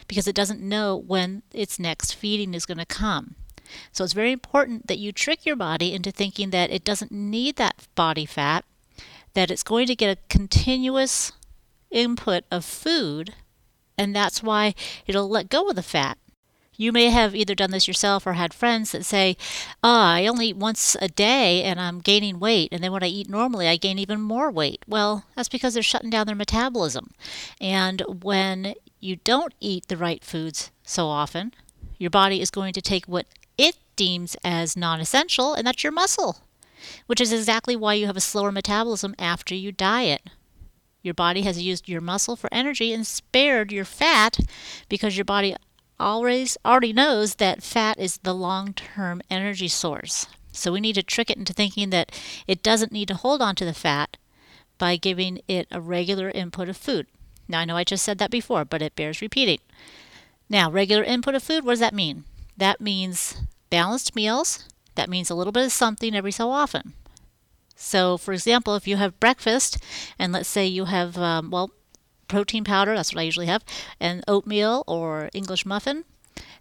because 0.07 0.27
it 0.27 0.35
doesn't 0.35 0.61
know 0.61 0.95
when 0.95 1.43
its 1.53 1.79
next 1.79 2.13
feeding 2.13 2.53
is 2.53 2.65
going 2.65 2.77
to 2.77 2.85
come. 2.85 3.35
So 3.91 4.03
it's 4.03 4.13
very 4.13 4.31
important 4.31 4.87
that 4.87 4.99
you 4.99 5.11
trick 5.11 5.45
your 5.45 5.55
body 5.55 5.93
into 5.93 6.11
thinking 6.11 6.49
that 6.51 6.69
it 6.69 6.83
doesn't 6.83 7.11
need 7.11 7.55
that 7.55 7.87
body 7.95 8.25
fat, 8.25 8.65
that 9.33 9.49
it's 9.49 9.63
going 9.63 9.87
to 9.87 9.95
get 9.95 10.17
a 10.17 10.21
continuous 10.29 11.31
input 11.89 12.43
of 12.51 12.65
food, 12.65 13.33
and 13.97 14.15
that's 14.15 14.43
why 14.43 14.73
it'll 15.07 15.29
let 15.29 15.49
go 15.49 15.69
of 15.69 15.75
the 15.75 15.83
fat. 15.83 16.17
You 16.75 16.91
may 16.91 17.09
have 17.09 17.35
either 17.35 17.53
done 17.53 17.69
this 17.69 17.87
yourself 17.87 18.25
or 18.25 18.33
had 18.33 18.53
friends 18.53 18.91
that 18.91 19.05
say, 19.05 19.37
oh, 19.83 19.93
I 19.93 20.25
only 20.25 20.47
eat 20.47 20.57
once 20.57 20.97
a 20.99 21.07
day 21.07 21.61
and 21.61 21.79
I'm 21.79 21.99
gaining 21.99 22.39
weight. 22.39 22.69
And 22.71 22.83
then 22.83 22.91
when 22.91 23.03
I 23.03 23.07
eat 23.07 23.29
normally, 23.29 23.67
I 23.67 23.77
gain 23.77 23.99
even 23.99 24.19
more 24.19 24.49
weight. 24.49 24.83
Well, 24.87 25.25
that's 25.35 25.49
because 25.49 25.75
they're 25.75 25.83
shutting 25.83 26.09
down 26.09 26.25
their 26.25 26.35
metabolism. 26.35 27.11
And 27.61 28.01
when 28.23 28.73
you 29.03 29.17
don't 29.17 29.53
eat 29.59 29.87
the 29.87 29.97
right 29.97 30.23
foods 30.23 30.71
so 30.83 31.07
often, 31.07 31.53
your 31.97 32.09
body 32.09 32.41
is 32.41 32.49
going 32.49 32.73
to 32.73 32.81
take 32.81 33.05
what 33.05 33.25
it 33.57 33.75
deems 33.95 34.35
as 34.43 34.77
non 34.77 34.99
essential, 34.99 35.53
and 35.53 35.67
that's 35.67 35.83
your 35.83 35.91
muscle, 35.91 36.37
which 37.05 37.21
is 37.21 37.33
exactly 37.33 37.75
why 37.75 37.93
you 37.93 38.07
have 38.07 38.17
a 38.17 38.21
slower 38.21 38.51
metabolism 38.51 39.13
after 39.19 39.53
you 39.53 39.71
diet. 39.71 40.29
Your 41.01 41.13
body 41.13 41.41
has 41.41 41.61
used 41.61 41.89
your 41.89 42.01
muscle 42.01 42.37
for 42.37 42.49
energy 42.51 42.93
and 42.93 43.05
spared 43.05 43.71
your 43.71 43.85
fat 43.85 44.39
because 44.87 45.17
your 45.17 45.25
body 45.25 45.55
always 45.99 46.57
already 46.65 46.93
knows 46.93 47.35
that 47.35 47.61
fat 47.61 47.99
is 47.99 48.17
the 48.19 48.33
long-term 48.33 49.21
energy 49.29 49.67
source. 49.67 50.27
So 50.53 50.71
we 50.71 50.79
need 50.79 50.95
to 50.95 51.03
trick 51.03 51.29
it 51.29 51.37
into 51.37 51.51
thinking 51.51 51.89
that 51.89 52.11
it 52.47 52.63
doesn't 52.63 52.91
need 52.91 53.09
to 53.09 53.15
hold 53.15 53.41
on 53.41 53.55
to 53.55 53.65
the 53.65 53.73
fat 53.73 54.17
by 54.77 54.95
giving 54.95 55.41
it 55.47 55.67
a 55.71 55.81
regular 55.81 56.29
input 56.29 56.69
of 56.69 56.77
food. 56.77 57.07
Now 57.47 57.59
I 57.59 57.65
know 57.65 57.77
I 57.77 57.83
just 57.83 58.03
said 58.03 58.17
that 58.19 58.31
before, 58.31 58.65
but 58.65 58.81
it 58.81 58.95
bears 58.95 59.21
repeating. 59.21 59.59
Now, 60.49 60.69
regular 60.69 61.03
input 61.03 61.35
of 61.35 61.43
food, 61.43 61.63
what 61.63 61.73
does 61.73 61.79
that 61.79 61.93
mean? 61.93 62.25
That 62.57 62.81
means 62.81 63.37
balanced 63.69 64.15
meals. 64.15 64.67
That 64.95 65.09
means 65.09 65.29
a 65.29 65.35
little 65.35 65.53
bit 65.53 65.65
of 65.65 65.71
something 65.71 66.15
every 66.15 66.31
so 66.31 66.51
often. 66.51 66.93
So, 67.75 68.17
for 68.17 68.33
example, 68.33 68.75
if 68.75 68.87
you 68.87 68.97
have 68.97 69.19
breakfast, 69.19 69.77
and 70.19 70.31
let's 70.31 70.47
say 70.47 70.65
you 70.65 70.85
have, 70.85 71.17
um, 71.17 71.49
well, 71.49 71.71
protein 72.27 72.63
powder, 72.63 72.95
that's 72.95 73.13
what 73.13 73.19
I 73.19 73.23
usually 73.23 73.47
have, 73.47 73.63
and 73.99 74.23
oatmeal 74.27 74.83
or 74.87 75.29
English 75.33 75.65
muffin, 75.65 76.05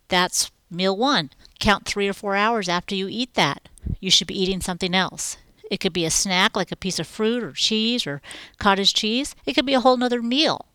that's 0.08 0.50
meal 0.70 0.96
one. 0.96 1.30
Count 1.60 1.86
three 1.86 2.08
or 2.08 2.12
four 2.12 2.34
hours 2.34 2.68
after 2.68 2.94
you 2.94 3.08
eat 3.08 3.34
that. 3.34 3.68
You 4.00 4.10
should 4.10 4.26
be 4.26 4.40
eating 4.40 4.60
something 4.60 4.94
else. 4.94 5.36
It 5.70 5.80
could 5.80 5.92
be 5.92 6.04
a 6.04 6.10
snack 6.10 6.56
like 6.56 6.72
a 6.72 6.76
piece 6.76 6.98
of 6.98 7.06
fruit 7.06 7.42
or 7.42 7.52
cheese 7.52 8.06
or 8.06 8.20
cottage 8.58 8.92
cheese. 8.94 9.34
It 9.46 9.54
could 9.54 9.66
be 9.66 9.74
a 9.74 9.80
whole 9.80 9.96
nother 9.96 10.22
meal, 10.22 10.66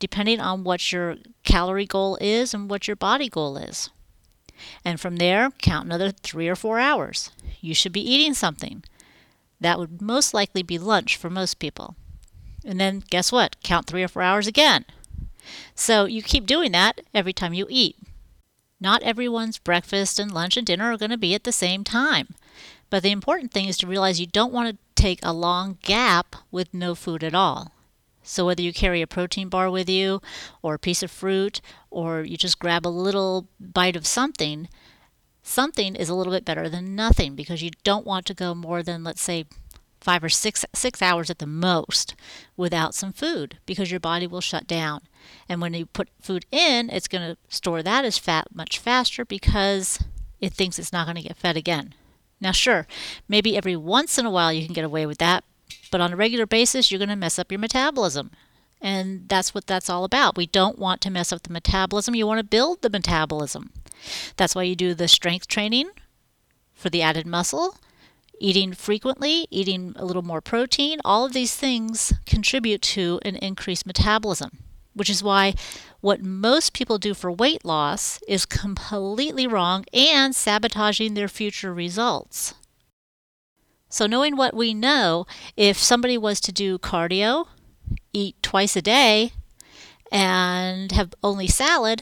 depending 0.00 0.40
on 0.40 0.64
what 0.64 0.90
your 0.90 1.16
calorie 1.44 1.86
goal 1.86 2.18
is 2.20 2.52
and 2.52 2.68
what 2.68 2.88
your 2.88 2.96
body 2.96 3.28
goal 3.28 3.56
is. 3.56 3.90
And 4.84 5.00
from 5.00 5.16
there, 5.16 5.50
count 5.58 5.86
another 5.86 6.10
three 6.10 6.48
or 6.48 6.56
four 6.56 6.80
hours. 6.80 7.30
You 7.60 7.74
should 7.74 7.92
be 7.92 8.00
eating 8.00 8.34
something. 8.34 8.82
That 9.60 9.78
would 9.78 10.02
most 10.02 10.34
likely 10.34 10.62
be 10.62 10.78
lunch 10.78 11.16
for 11.16 11.30
most 11.30 11.58
people. 11.58 11.94
And 12.64 12.80
then 12.80 13.02
guess 13.10 13.30
what? 13.30 13.56
Count 13.62 13.86
three 13.86 14.02
or 14.02 14.08
four 14.08 14.22
hours 14.22 14.46
again. 14.46 14.84
So 15.74 16.04
you 16.04 16.22
keep 16.22 16.46
doing 16.46 16.72
that 16.72 17.00
every 17.14 17.32
time 17.32 17.54
you 17.54 17.66
eat. 17.70 17.96
Not 18.80 19.02
everyone's 19.02 19.58
breakfast 19.58 20.18
and 20.18 20.32
lunch 20.32 20.56
and 20.56 20.66
dinner 20.66 20.92
are 20.92 20.96
going 20.96 21.10
to 21.10 21.18
be 21.18 21.34
at 21.34 21.44
the 21.44 21.52
same 21.52 21.84
time. 21.84 22.28
But 22.88 23.02
the 23.02 23.10
important 23.10 23.52
thing 23.52 23.68
is 23.68 23.76
to 23.78 23.86
realize 23.86 24.20
you 24.20 24.26
don't 24.26 24.52
want 24.52 24.70
to 24.70 25.02
take 25.02 25.20
a 25.22 25.32
long 25.32 25.78
gap 25.82 26.36
with 26.50 26.74
no 26.74 26.94
food 26.94 27.22
at 27.22 27.34
all. 27.34 27.72
So, 28.22 28.46
whether 28.46 28.62
you 28.62 28.72
carry 28.72 29.02
a 29.02 29.06
protein 29.06 29.48
bar 29.48 29.70
with 29.70 29.88
you, 29.88 30.20
or 30.62 30.74
a 30.74 30.78
piece 30.78 31.02
of 31.02 31.10
fruit, 31.10 31.60
or 31.90 32.22
you 32.22 32.36
just 32.36 32.58
grab 32.58 32.86
a 32.86 32.88
little 32.88 33.48
bite 33.58 33.96
of 33.96 34.06
something, 34.06 34.68
something 35.42 35.96
is 35.96 36.08
a 36.08 36.14
little 36.14 36.32
bit 36.32 36.44
better 36.44 36.68
than 36.68 36.94
nothing 36.94 37.34
because 37.34 37.62
you 37.62 37.70
don't 37.82 38.06
want 38.06 38.26
to 38.26 38.34
go 38.34 38.54
more 38.54 38.82
than, 38.82 39.02
let's 39.04 39.22
say, 39.22 39.46
five 40.00 40.24
or 40.24 40.28
six 40.28 40.64
six 40.74 41.02
hours 41.02 41.28
at 41.28 41.38
the 41.38 41.46
most 41.46 42.14
without 42.56 42.94
some 42.94 43.12
food 43.12 43.58
because 43.66 43.90
your 43.90 44.00
body 44.00 44.26
will 44.26 44.40
shut 44.40 44.66
down. 44.66 45.02
And 45.48 45.60
when 45.60 45.74
you 45.74 45.86
put 45.86 46.08
food 46.20 46.46
in, 46.50 46.88
it's 46.90 47.08
going 47.08 47.28
to 47.28 47.36
store 47.54 47.82
that 47.82 48.04
as 48.04 48.18
fat 48.18 48.48
much 48.54 48.78
faster 48.78 49.24
because 49.24 50.02
it 50.40 50.52
thinks 50.52 50.78
it's 50.78 50.92
not 50.92 51.06
going 51.06 51.16
to 51.16 51.22
get 51.22 51.36
fed 51.36 51.56
again. 51.56 51.94
Now, 52.40 52.52
sure, 52.52 52.86
maybe 53.28 53.56
every 53.56 53.76
once 53.76 54.16
in 54.16 54.24
a 54.24 54.30
while 54.30 54.52
you 54.52 54.64
can 54.64 54.72
get 54.72 54.84
away 54.84 55.04
with 55.04 55.18
that, 55.18 55.44
but 55.90 56.00
on 56.00 56.12
a 56.12 56.16
regular 56.16 56.46
basis, 56.46 56.90
you're 56.90 56.98
going 56.98 57.08
to 57.08 57.16
mess 57.16 57.38
up 57.38 57.50
your 57.50 57.58
metabolism. 57.58 58.30
And 58.80 59.28
that's 59.28 59.54
what 59.54 59.66
that's 59.66 59.90
all 59.90 60.04
about. 60.04 60.36
We 60.36 60.46
don't 60.46 60.78
want 60.78 61.00
to 61.02 61.10
mess 61.10 61.32
up 61.32 61.42
the 61.42 61.52
metabolism. 61.52 62.14
You 62.14 62.26
want 62.26 62.38
to 62.38 62.44
build 62.44 62.80
the 62.80 62.90
metabolism. 62.90 63.72
That's 64.36 64.54
why 64.54 64.62
you 64.62 64.74
do 64.74 64.94
the 64.94 65.08
strength 65.08 65.48
training 65.48 65.90
for 66.72 66.88
the 66.88 67.02
added 67.02 67.26
muscle 67.26 67.76
eating 68.40 68.72
frequently, 68.72 69.46
eating 69.50 69.92
a 69.96 70.04
little 70.04 70.22
more 70.22 70.40
protein, 70.40 70.98
all 71.04 71.24
of 71.24 71.32
these 71.32 71.54
things 71.54 72.12
contribute 72.26 72.82
to 72.82 73.20
an 73.22 73.36
increased 73.36 73.86
metabolism, 73.86 74.58
which 74.94 75.10
is 75.10 75.22
why 75.22 75.54
what 76.00 76.22
most 76.22 76.72
people 76.72 76.98
do 76.98 77.12
for 77.12 77.30
weight 77.30 77.64
loss 77.64 78.18
is 78.26 78.46
completely 78.46 79.46
wrong 79.46 79.84
and 79.92 80.34
sabotaging 80.34 81.14
their 81.14 81.28
future 81.28 81.72
results. 81.72 82.54
So, 83.90 84.06
knowing 84.06 84.36
what 84.36 84.54
we 84.54 84.72
know, 84.72 85.26
if 85.56 85.76
somebody 85.76 86.16
was 86.16 86.40
to 86.42 86.52
do 86.52 86.78
cardio, 86.78 87.48
eat 88.12 88.40
twice 88.40 88.76
a 88.76 88.82
day, 88.82 89.32
and 90.12 90.92
have 90.92 91.12
only 91.22 91.48
salad, 91.48 92.00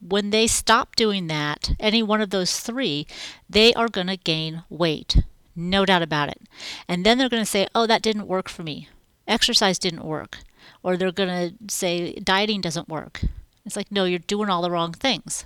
when 0.00 0.30
they 0.30 0.46
stop 0.46 0.94
doing 0.94 1.26
that, 1.26 1.72
any 1.80 2.02
one 2.02 2.20
of 2.20 2.30
those 2.30 2.60
three, 2.60 3.06
they 3.50 3.74
are 3.74 3.88
going 3.88 4.06
to 4.06 4.16
gain 4.16 4.62
weight. 4.68 5.16
No 5.56 5.84
doubt 5.84 6.02
about 6.02 6.28
it. 6.28 6.42
And 6.86 7.04
then 7.04 7.18
they're 7.18 7.28
going 7.28 7.42
to 7.42 7.50
say, 7.50 7.66
oh, 7.74 7.86
that 7.86 8.02
didn't 8.02 8.28
work 8.28 8.48
for 8.48 8.62
me. 8.62 8.88
Exercise 9.26 9.78
didn't 9.78 10.04
work. 10.04 10.38
Or 10.82 10.96
they're 10.96 11.10
going 11.10 11.28
to 11.28 11.74
say, 11.74 12.12
dieting 12.14 12.60
doesn't 12.60 12.88
work. 12.88 13.22
It's 13.64 13.76
like, 13.76 13.90
no, 13.90 14.04
you're 14.04 14.20
doing 14.20 14.48
all 14.48 14.62
the 14.62 14.70
wrong 14.70 14.92
things. 14.92 15.44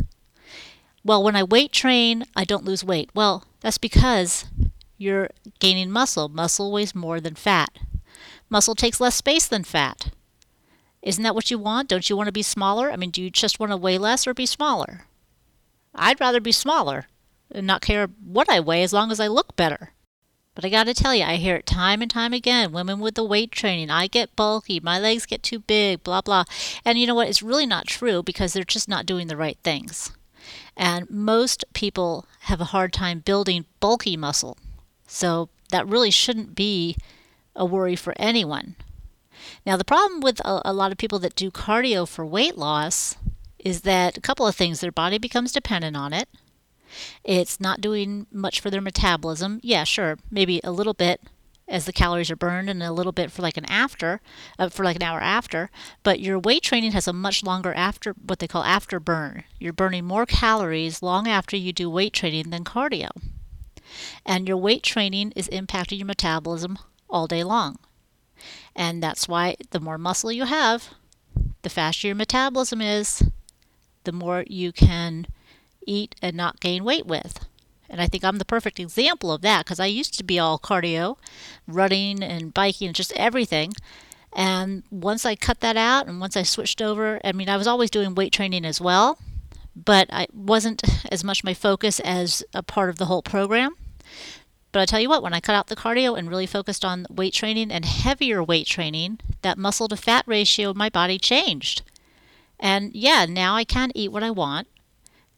Well, 1.03 1.23
when 1.23 1.37
I 1.37 1.43
weight 1.43 1.73
train, 1.73 2.25
I 2.37 2.45
don't 2.45 2.65
lose 2.65 2.85
weight. 2.85 3.09
Well, 3.15 3.45
that's 3.61 3.79
because 3.79 4.45
you're 5.01 5.31
gaining 5.59 5.91
muscle. 5.91 6.29
Muscle 6.29 6.71
weighs 6.71 6.95
more 6.95 7.21
than 7.21 7.35
fat. 7.35 7.71
Muscle 8.49 8.75
takes 8.75 9.01
less 9.01 9.15
space 9.15 9.47
than 9.47 9.65
fat. 9.65 10.11
Isn't 11.03 11.25
that 11.25 11.35
what 11.35 11.51
you 11.51 11.59
want? 11.59 11.89
Don't 11.89 12.11
you 12.11 12.17
want 12.17 12.27
to 12.27 12.33
be 12.33 12.43
smaller? 12.43 12.93
I 12.93 12.97
mean, 12.97 13.11
do 13.11 13.23
you 13.23 13.31
just 13.31 13.59
want 13.59 13.73
to 13.73 13.77
weigh 13.77 13.97
less 13.97 14.27
or 14.27 14.35
be 14.35 14.45
smaller? 14.45 15.07
I'd 15.95 16.21
rather 16.21 16.41
be 16.41 16.53
smaller 16.53 17.07
and 17.51 17.67
not 17.67 17.81
care 17.81 18.09
what 18.23 18.51
I 18.51 18.61
weigh 18.61 18.83
as 18.83 18.93
long 18.93 19.11
as 19.11 19.19
I 19.19 19.27
look 19.27 19.57
better. 19.57 19.93
But 20.55 20.65
I 20.65 20.69
got 20.69 20.85
to 20.85 20.95
tell 20.95 21.15
you, 21.15 21.25
I 21.25 21.37
hear 21.37 21.57
it 21.57 21.65
time 21.65 22.03
and 22.03 22.11
time 22.11 22.35
again. 22.35 22.73
Women 22.73 23.01
with 23.01 23.15
the 23.15 23.25
weight 23.25 23.53
training, 23.53 23.89
I 23.89 24.09
get 24.09 24.37
bulky, 24.37 24.81
my 24.81 24.99
legs 24.99 25.25
get 25.25 25.43
too 25.43 25.61
big, 25.61 26.03
blah, 26.03 26.21
blah. 26.21 26.45
And 26.85 26.99
you 26.99 27.07
know 27.07 27.15
what? 27.15 27.29
It's 27.29 27.43
really 27.43 27.67
not 27.67 27.87
true 27.87 28.23
because 28.23 28.53
they're 28.53 28.65
just 28.65 28.89
not 28.89 29.07
doing 29.07 29.29
the 29.29 29.37
right 29.37 29.59
things. 29.63 30.13
And 30.77 31.09
most 31.09 31.65
people 31.73 32.27
have 32.41 32.61
a 32.61 32.67
hard 32.67 32.93
time 32.93 33.21
building 33.21 33.65
bulky 33.79 34.17
muscle. 34.17 34.59
So 35.13 35.49
that 35.71 35.89
really 35.89 36.13
shouldn't 36.13 36.55
be 36.55 36.97
a 37.57 37.65
worry 37.65 37.97
for 37.97 38.15
anyone. 38.17 38.77
Now, 39.67 39.77
the 39.77 39.85
problem 39.85 40.21
with 40.21 40.41
a, 40.45 40.63
a 40.65 40.73
lot 40.73 40.93
of 40.93 40.99
people 40.99 41.19
that 41.19 41.35
do 41.35 41.51
cardio 41.51 42.07
for 42.07 42.25
weight 42.25 42.57
loss 42.57 43.17
is 43.59 43.81
that 43.81 44.17
a 44.17 44.21
couple 44.21 44.47
of 44.47 44.55
things 44.55 44.81
their 44.81 44.93
body 44.93 45.19
becomes 45.19 45.51
dependent 45.51 45.97
on 45.97 46.13
it. 46.13 46.29
It's 47.25 47.61
not 47.61 47.81
doing 47.81 48.29
much 48.31 48.61
for 48.61 48.71
their 48.71 48.81
metabolism. 48.81 49.59
Yeah, 49.65 49.83
sure, 49.83 50.17
maybe 50.31 50.61
a 50.63 50.71
little 50.71 50.95
bit 50.95 51.21
as 51.67 51.87
the 51.87 51.93
calories 51.93 52.31
are 52.31 52.37
burned 52.37 52.71
and 52.71 52.81
a 52.81 52.93
little 52.93 53.13
bit 53.13 53.33
for 53.33 53.43
like 53.43 53.57
an 53.57 53.65
after 53.65 54.21
uh, 54.61 54.69
for 54.69 54.85
like 54.85 54.97
an 54.97 55.03
hour 55.03 55.21
after 55.21 55.71
but 56.03 56.19
your 56.19 56.37
weight 56.37 56.65
training 56.65 56.91
has 56.91 57.07
a 57.07 57.13
much 57.13 57.45
longer 57.45 57.73
after 57.75 58.13
what 58.13 58.41
they 58.41 58.49
call 58.49 58.65
after 58.65 58.99
burn 58.99 59.45
you're 59.61 59.73
burning 59.73 60.05
more 60.05 60.27
calories 60.27 61.01
long 61.01 61.29
after 61.29 61.57
you 61.57 61.73
do 61.73 61.89
weight 61.89 62.13
training 62.13 62.51
than 62.51 62.65
cardio 62.65 63.09
and 64.25 64.49
your 64.49 64.57
weight 64.57 64.83
training 64.83 65.33
is 65.37 65.49
impacting 65.49 65.99
your 65.99 66.07
metabolism 66.07 66.79
all 67.09 67.27
day 67.27 67.43
long 67.43 67.79
and 68.75 69.03
that's 69.03 69.29
why 69.29 69.57
the 69.71 69.81
more 69.81 69.99
muscle 69.99 70.33
you 70.33 70.45
have 70.45 70.91
the 71.63 71.71
faster 71.71 72.07
your 72.07 72.17
metabolism 72.17 72.81
is 72.81 73.23
the 74.05 74.13
more 74.13 74.45
you 74.47 74.73
can 74.73 75.27
eat 75.87 76.15
and 76.23 76.37
not 76.37 76.61
gain 76.61 76.85
weight 76.85 77.07
with 77.07 77.47
and 77.91 78.01
I 78.01 78.07
think 78.07 78.25
I'm 78.25 78.39
the 78.39 78.45
perfect 78.45 78.79
example 78.79 79.33
of 79.33 79.43
that 79.43 79.65
because 79.65 79.81
I 79.81 79.87
used 79.87 80.17
to 80.17 80.25
be 80.25 80.39
all 80.39 80.61
cardio, 80.61 81.19
running 81.67 82.23
and 82.23 82.55
biking 82.55 82.93
just 82.93 83.13
everything. 83.15 83.73
And 84.33 84.85
once 84.93 85.27
I 85.27 85.35
cut 85.35 85.59
that 85.61 85.77
out 85.77 86.07
and 86.07 86.21
once 86.21 86.37
I 86.37 86.45
switched 86.45 86.81
over, 86.81 87.21
I 87.25 87.33
mean, 87.33 87.49
I 87.49 87.57
was 87.57 87.67
always 87.67 87.91
doing 87.91 88.15
weight 88.15 88.33
training 88.33 88.65
as 88.65 88.81
well, 88.81 89.19
but 89.75 90.09
I 90.13 90.29
wasn't 90.33 90.83
as 91.13 91.25
much 91.25 91.43
my 91.43 91.53
focus 91.53 91.99
as 92.01 92.45
a 92.55 92.63
part 92.63 92.91
of 92.91 92.99
the 92.99 93.07
whole 93.07 93.23
program. 93.23 93.75
But 94.73 94.81
I 94.81 94.87
tell 94.87 95.01
you 95.01 95.09
what, 95.09 95.23
when 95.23 95.35
I 95.35 95.41
cut 95.41 95.55
out 95.55 95.67
the 95.67 95.77
cardio 95.77 96.17
and 96.17 96.29
really 96.29 96.47
focused 96.47 96.85
on 96.85 97.07
weight 97.11 97.35
training 97.35 97.73
and 97.73 97.85
heavier 97.85 98.43
weight 98.43 98.67
training, 98.67 99.19
that 99.43 99.59
muscle 99.59 99.89
to 99.89 99.97
fat 99.97 100.25
ratio 100.27 100.71
of 100.71 100.77
my 100.77 100.89
body 100.89 101.19
changed. 101.19 101.83
And 102.59 102.95
yeah, 102.95 103.27
now 103.29 103.57
I 103.57 103.65
can 103.65 103.91
eat 103.95 104.13
what 104.13 104.23
I 104.23 104.31
want 104.31 104.69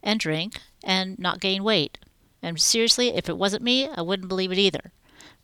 and 0.03 0.19
drink 0.19 0.59
and 0.83 1.17
not 1.17 1.39
gain 1.39 1.63
weight. 1.63 1.97
And 2.43 2.59
seriously, 2.59 3.09
if 3.09 3.29
it 3.29 3.37
wasn't 3.37 3.63
me, 3.63 3.87
I 3.87 4.01
wouldn't 4.01 4.27
believe 4.27 4.51
it 4.51 4.57
either. 4.57 4.91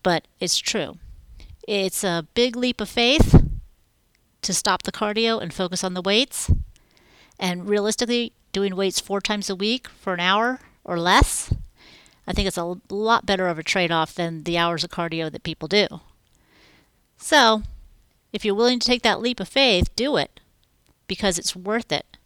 But 0.04 0.28
it's 0.40 0.58
true. 0.58 0.98
It's 1.68 2.04
a 2.04 2.28
big 2.34 2.56
leap 2.56 2.82
of 2.82 2.90
faith 2.90 3.44
to 4.42 4.54
stop 4.54 4.84
the 4.84 4.92
cardio 4.92 5.42
and 5.42 5.54
focus 5.54 5.84
on 5.84 5.94
the 5.94 6.02
weights. 6.02 6.52
And 7.40 7.70
realistically, 7.70 8.34
doing 8.52 8.76
weights 8.76 9.00
four 9.00 9.22
times 9.22 9.50
a 9.50 9.56
week 9.56 9.88
for 9.88 10.14
an 10.14 10.20
hour 10.20 10.60
or 10.84 11.00
less, 11.00 11.54
I 12.30 12.34
think 12.34 12.48
it's 12.48 12.58
a 12.58 12.78
lot 12.92 13.26
better 13.26 13.48
of 13.48 13.58
a 13.58 13.64
trade 13.64 13.92
off 13.92 14.14
than 14.14 14.44
the 14.44 14.56
hours 14.56 14.84
of 14.84 14.92
cardio 14.92 15.32
that 15.32 15.42
people 15.42 15.68
do. 15.68 15.88
So, 17.18 17.64
if 18.32 18.46
you're 18.46 18.54
willing 18.54 18.80
to 18.80 18.88
take 18.88 19.02
that 19.02 19.20
leap 19.20 19.40
of 19.40 19.50
faith, 19.50 19.94
do 19.96 20.16
it 20.16 20.40
because 21.08 21.40
it's 21.40 21.56
worth 21.56 21.92
it. 21.92 22.18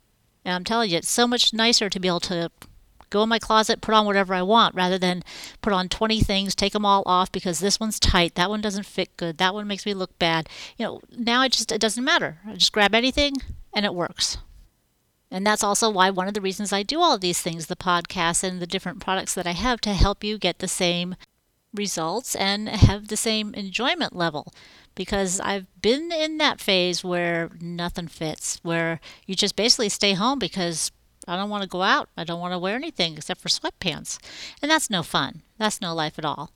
And 0.43 0.53
I'm 0.53 0.65
telling 0.65 0.89
you, 0.89 0.98
it's 0.98 1.10
so 1.10 1.25
much 1.25 1.53
nicer 1.53 1.89
to 1.89 2.00
be 2.01 2.10
able 2.10 2.19
to 2.22 2.51
go 3.10 3.24
in 3.24 3.29
my 3.29 3.39
closet, 3.39 3.79
put 3.79 3.93
on 3.93 4.05
whatever 4.05 4.33
I 4.33 4.41
want, 4.41 4.75
rather 4.75 4.98
than 4.98 5.24
put 5.62 5.72
on 5.72 5.88
20 5.88 6.19
things, 6.19 6.53
take 6.53 6.74
them 6.74 6.86
all 6.86 7.03
off 7.05 7.31
because 7.31 7.60
this 7.60 7.79
one's 7.79 8.00
tight, 8.00 8.36
that 8.36 8.50
one 8.50 8.60
doesn't 8.60 8.86
fit 8.86 9.15
good, 9.15 9.38
that 9.38 9.53
one 9.53 9.67
makes 9.67 9.86
me 9.86 9.93
look 9.93 10.19
bad. 10.19 10.50
You 10.77 10.86
know, 10.86 11.01
now 11.15 11.43
it 11.43 11.53
just 11.53 11.72
it 11.72 11.79
doesn't 11.79 12.03
matter. 12.03 12.39
I 12.45 12.55
just 12.55 12.74
grab 12.74 12.93
anything 12.93 13.36
and 13.74 13.86
it 13.86 13.93
works. 13.93 14.38
And 15.33 15.45
that's 15.47 15.63
also 15.63 15.89
why 15.89 16.11
one 16.11 16.27
of 16.27 16.35
the 16.35 16.41
reasons 16.41 16.71
I 16.71 16.83
do 16.83 17.01
all 17.01 17.17
these 17.17 17.41
things, 17.41 17.65
the 17.65 17.75
podcast 17.75 18.43
and 18.43 18.61
the 18.61 18.67
different 18.67 18.99
products 18.99 19.33
that 19.33 19.47
I 19.47 19.53
have 19.53 19.81
to 19.81 19.93
help 19.93 20.23
you 20.23 20.37
get 20.37 20.59
the 20.59 20.67
same 20.67 21.15
results 21.73 22.35
and 22.35 22.69
have 22.69 23.07
the 23.07 23.17
same 23.17 23.51
enjoyment 23.55 24.15
level 24.15 24.53
because 24.93 25.39
I've 25.39 25.65
been 25.81 26.11
in 26.11 26.37
that 26.37 26.61
phase 26.61 27.03
where 27.03 27.49
nothing 27.59 28.07
fits, 28.09 28.59
where 28.61 28.99
you 29.25 29.33
just 29.33 29.55
basically 29.55 29.89
stay 29.89 30.13
home 30.13 30.37
because 30.37 30.91
I 31.27 31.35
don't 31.35 31.49
want 31.49 31.63
to 31.63 31.69
go 31.69 31.81
out. 31.81 32.09
I 32.15 32.25
don't 32.25 32.39
want 32.39 32.53
to 32.53 32.59
wear 32.59 32.75
anything 32.75 33.17
except 33.17 33.41
for 33.41 33.49
sweatpants. 33.49 34.19
And 34.61 34.69
that's 34.69 34.91
no 34.91 35.01
fun. 35.01 35.41
That's 35.57 35.81
no 35.81 35.95
life 35.95 36.19
at 36.19 36.25
all. 36.25 36.51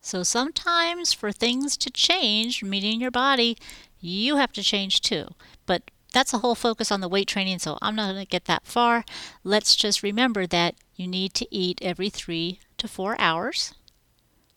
So 0.00 0.22
sometimes 0.22 1.12
for 1.12 1.30
things 1.30 1.76
to 1.76 1.90
change, 1.90 2.64
meeting 2.64 3.02
your 3.02 3.10
body, 3.10 3.58
you 4.00 4.36
have 4.36 4.52
to 4.54 4.62
change 4.62 5.02
too. 5.02 5.26
But 5.66 5.90
that's 6.12 6.32
a 6.32 6.38
whole 6.38 6.54
focus 6.54 6.90
on 6.90 7.00
the 7.00 7.08
weight 7.08 7.28
training, 7.28 7.58
so 7.58 7.78
I'm 7.82 7.94
not 7.94 8.12
going 8.12 8.24
to 8.24 8.28
get 8.28 8.46
that 8.46 8.66
far. 8.66 9.04
Let's 9.44 9.76
just 9.76 10.02
remember 10.02 10.46
that 10.46 10.74
you 10.94 11.06
need 11.06 11.34
to 11.34 11.54
eat 11.54 11.80
every 11.82 12.10
three 12.10 12.60
to 12.78 12.88
four 12.88 13.16
hours, 13.20 13.74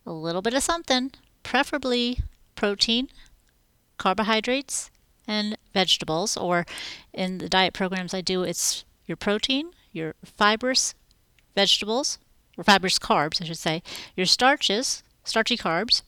a 0.05 0.11
little 0.11 0.41
bit 0.41 0.53
of 0.53 0.63
something, 0.63 1.11
preferably 1.43 2.19
protein, 2.55 3.09
carbohydrates, 3.97 4.89
and 5.27 5.57
vegetables. 5.73 6.37
Or 6.37 6.65
in 7.13 7.37
the 7.39 7.49
diet 7.49 7.73
programs 7.73 8.13
I 8.13 8.21
do, 8.21 8.43
it's 8.43 8.85
your 9.05 9.17
protein, 9.17 9.71
your 9.91 10.15
fibrous 10.23 10.93
vegetables, 11.55 12.17
or 12.57 12.63
fibrous 12.63 12.97
carbs, 12.97 13.41
I 13.41 13.45
should 13.45 13.57
say, 13.57 13.83
your 14.15 14.25
starches, 14.25 15.03
starchy 15.23 15.57
carbs, 15.57 16.01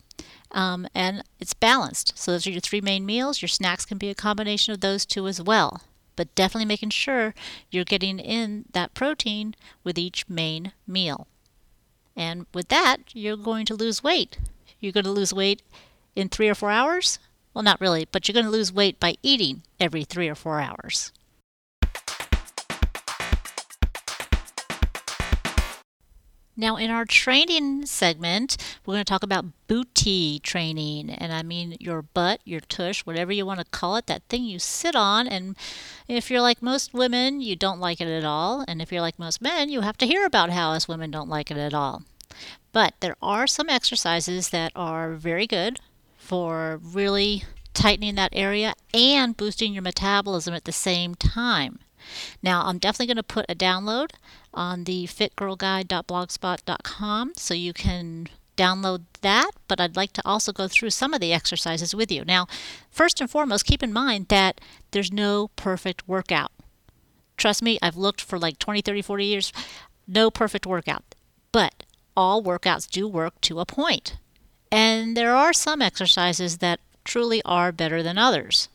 um, 0.54 0.88
and 0.94 1.24
it's 1.40 1.54
balanced. 1.54 2.18
So 2.18 2.32
those 2.32 2.48
are 2.48 2.52
your 2.52 2.62
three 2.62 2.82
main 2.82 3.06
meals. 3.06 3.42
Your 3.42 3.50
snacks 3.50 3.86
can 3.86 3.98
be 3.98 4.10
a 4.10 4.16
combination 4.16 4.74
of 4.74 4.82
those 4.82 5.06
two 5.06 5.28
as 5.28 5.42
well. 5.42 5.82
But 6.16 6.34
definitely 6.36 6.66
making 6.66 6.92
sure 6.92 7.34
you're 7.72 7.84
getting 7.84 8.20
in 8.20 8.66
that 8.74 8.94
protein 8.94 9.56
with 9.84 9.98
each 9.98 10.30
main 10.30 10.72
meal. 10.86 11.28
And 12.16 12.46
with 12.54 12.68
that, 12.68 12.98
you're 13.14 13.38
going 13.38 13.66
to 13.66 13.76
lose 13.76 14.04
weight. 14.04 14.38
You're 14.80 14.92
going 14.92 15.06
to 15.06 15.12
lose 15.12 15.34
weight 15.34 15.64
in 16.16 16.30
three 16.30 16.50
or 16.50 16.56
four 16.56 16.70
hours. 16.70 17.18
Well, 17.54 17.64
not 17.64 17.82
really, 17.82 18.08
but 18.12 18.28
you're 18.28 18.34
going 18.34 18.46
to 18.46 18.52
lose 18.52 18.72
weight 18.72 19.00
by 19.00 19.16
eating 19.24 19.64
every 19.80 20.04
three 20.04 20.30
or 20.30 20.36
four 20.36 20.60
hours. 20.60 21.12
Now, 26.56 26.76
in 26.76 26.92
our 26.92 27.06
training 27.06 27.88
segment, 27.88 28.58
we're 28.86 28.94
going 28.94 29.04
to 29.04 29.10
talk 29.10 29.24
about 29.24 29.46
booty 29.68 30.40
training. 30.40 31.10
And 31.10 31.34
I 31.34 31.42
mean 31.42 31.76
your 31.80 32.04
butt, 32.04 32.42
your 32.46 32.60
tush, 32.60 33.02
whatever 33.02 33.32
you 33.32 33.46
want 33.46 33.60
to 33.60 33.66
call 33.66 33.96
it, 33.96 34.06
that 34.08 34.24
thing 34.30 34.44
you 34.44 34.60
sit 34.60 34.96
on. 34.96 35.28
And 35.28 35.56
if 36.08 36.30
you're 36.30 36.42
like 36.42 36.62
most 36.62 36.94
women, 36.94 37.42
you 37.42 37.56
don't 37.56 37.80
like 37.80 38.00
it 38.00 38.08
at 38.08 38.24
all. 38.24 38.64
And 38.68 38.82
if 38.82 38.92
you're 38.92 39.02
like 39.02 39.18
most 39.18 39.42
men, 39.42 39.70
you 39.70 39.82
have 39.82 39.98
to 39.98 40.08
hear 40.08 40.26
about 40.26 40.52
how 40.52 40.72
us 40.72 40.88
women 40.88 41.10
don't 41.10 41.30
like 41.30 41.50
it 41.50 41.58
at 41.58 41.74
all. 41.74 42.04
But 42.72 42.94
there 43.00 43.16
are 43.22 43.48
some 43.48 43.70
exercises 43.70 44.50
that 44.50 44.72
are 44.76 45.14
very 45.14 45.48
good 45.48 45.80
for 46.18 46.80
really 46.82 47.44
tightening 47.74 48.16
that 48.16 48.34
area 48.34 48.74
and 48.94 49.36
boosting 49.36 49.74
your 49.74 49.84
metabolism 49.84 50.54
at 50.54 50.66
the 50.66 50.72
same 50.72 51.16
time. 51.16 51.80
Now, 52.42 52.64
I'm 52.66 52.78
definitely 52.78 53.08
going 53.08 53.18
to 53.18 53.24
put 53.24 53.46
a 53.50 53.56
download 53.56 54.12
on 54.54 54.86
the 54.86 55.06
fitgirlguide.blogspot.com 55.06 57.34
so 57.36 57.54
you 57.54 57.74
can 57.74 58.30
download 58.56 59.04
that, 59.22 59.52
but 59.68 59.82
I'd 59.82 59.96
like 59.96 60.14
to 60.14 60.22
also 60.26 60.52
go 60.52 60.68
through 60.68 60.92
some 60.92 61.14
of 61.14 61.22
the 61.22 61.34
exercises 61.34 61.96
with 61.96 62.12
you. 62.12 62.24
Now, 62.24 62.48
first 62.90 63.20
and 63.20 63.30
foremost, 63.30 63.66
keep 63.66 63.82
in 63.82 63.94
mind 63.94 64.28
that 64.28 64.62
there's 64.92 65.12
no 65.12 65.50
perfect 65.56 66.08
workout. 66.08 66.52
Trust 67.38 67.64
me, 67.64 67.80
I've 67.82 67.98
looked 67.98 68.22
for 68.22 68.38
like 68.38 68.60
20, 68.60 68.82
30, 68.82 69.02
40 69.02 69.26
years, 69.26 69.54
no 70.08 70.30
perfect 70.30 70.66
workout. 70.66 71.04
But 71.52 71.84
all 72.16 72.44
workouts 72.44 72.90
do 72.90 73.08
work 73.08 73.40
to 73.42 73.60
a 73.60 73.66
point. 73.66 74.18
And 74.72 75.18
there 75.18 75.36
are 75.36 75.54
some 75.54 75.82
exercises 75.82 76.60
that 76.60 76.80
truly 77.04 77.42
are 77.44 77.72
better 77.72 78.02
than 78.02 78.18
others. 78.18 78.70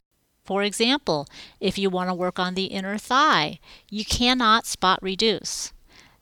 For 0.49 0.63
example, 0.63 1.29
if 1.61 1.77
you 1.77 1.91
want 1.91 2.09
to 2.09 2.15
work 2.15 2.39
on 2.39 2.55
the 2.55 2.73
inner 2.73 2.97
thigh, 2.97 3.59
you 3.91 4.03
cannot 4.03 4.65
spot 4.65 4.99
reduce. 5.03 5.75